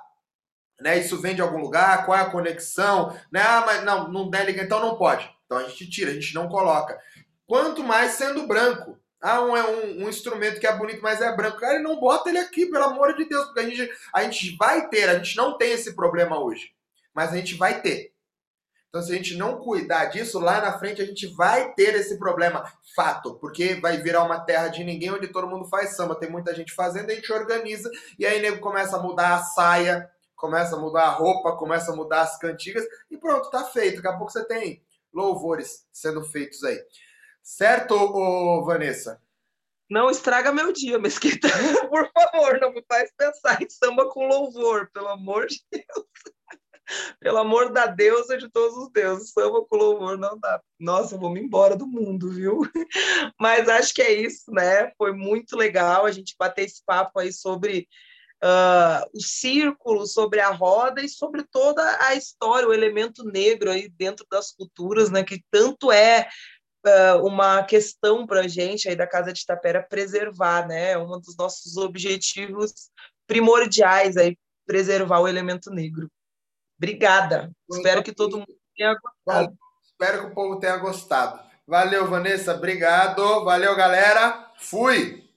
[0.80, 1.00] Né?
[1.00, 2.06] Isso vem de algum lugar?
[2.06, 3.18] Qual é a conexão?
[3.32, 3.42] Né?
[3.42, 5.30] Ah, mas não, não der liga, então não pode.
[5.46, 6.98] Então a gente tira, a gente não coloca.
[7.48, 8.98] Quanto mais sendo branco.
[9.22, 11.60] Ah, um, é um, um, instrumento que é bonito, mas é branco.
[11.60, 14.88] Cara, não bota ele aqui, pelo amor de Deus, porque a gente, a gente vai
[14.88, 16.72] ter, a gente não tem esse problema hoje.
[17.14, 18.14] Mas a gente vai ter.
[18.90, 22.18] Então, se a gente não cuidar disso, lá na frente a gente vai ter esse
[22.18, 22.72] problema.
[22.96, 26.16] Fato, porque vai virar uma terra de ninguém onde todo mundo faz samba.
[26.16, 30.10] Tem muita gente fazendo, a gente organiza e aí nego começa a mudar a saia,
[30.36, 33.98] começa a mudar a roupa, começa a mudar as cantigas e pronto, tá feito.
[33.98, 34.84] Daqui a pouco você tem
[35.14, 36.82] louvores sendo feitos aí.
[37.44, 39.22] Certo, ô Vanessa?
[39.90, 41.48] Não estraga meu dia, Mesquita.
[41.90, 46.06] Por favor, não me faz pensar em samba com louvor, pelo amor de Deus.
[47.20, 50.62] Pelo amor da deusa de todos os deuses, samba com louvor não dá.
[50.80, 52.62] Nossa, eu vou me embora do mundo, viu?
[53.40, 54.92] Mas acho que é isso, né?
[54.98, 57.88] Foi muito legal a gente bater esse papo aí sobre
[58.44, 63.90] uh, o círculo, sobre a roda e sobre toda a história, o elemento negro aí
[63.90, 65.24] dentro das culturas, né?
[65.24, 66.28] Que tanto é
[66.86, 70.98] uh, uma questão para a gente aí da Casa de Tapera preservar, né?
[70.98, 72.74] Um dos nossos objetivos
[73.28, 76.10] primordiais aí preservar o elemento negro.
[76.80, 77.52] Obrigada.
[77.70, 79.58] Espero que todo mundo tenha gostado.
[79.84, 81.42] Espero que o povo tenha gostado.
[81.68, 82.56] Valeu, Vanessa.
[82.56, 83.44] Obrigado.
[83.44, 84.50] Valeu, galera.
[84.58, 85.28] Fui.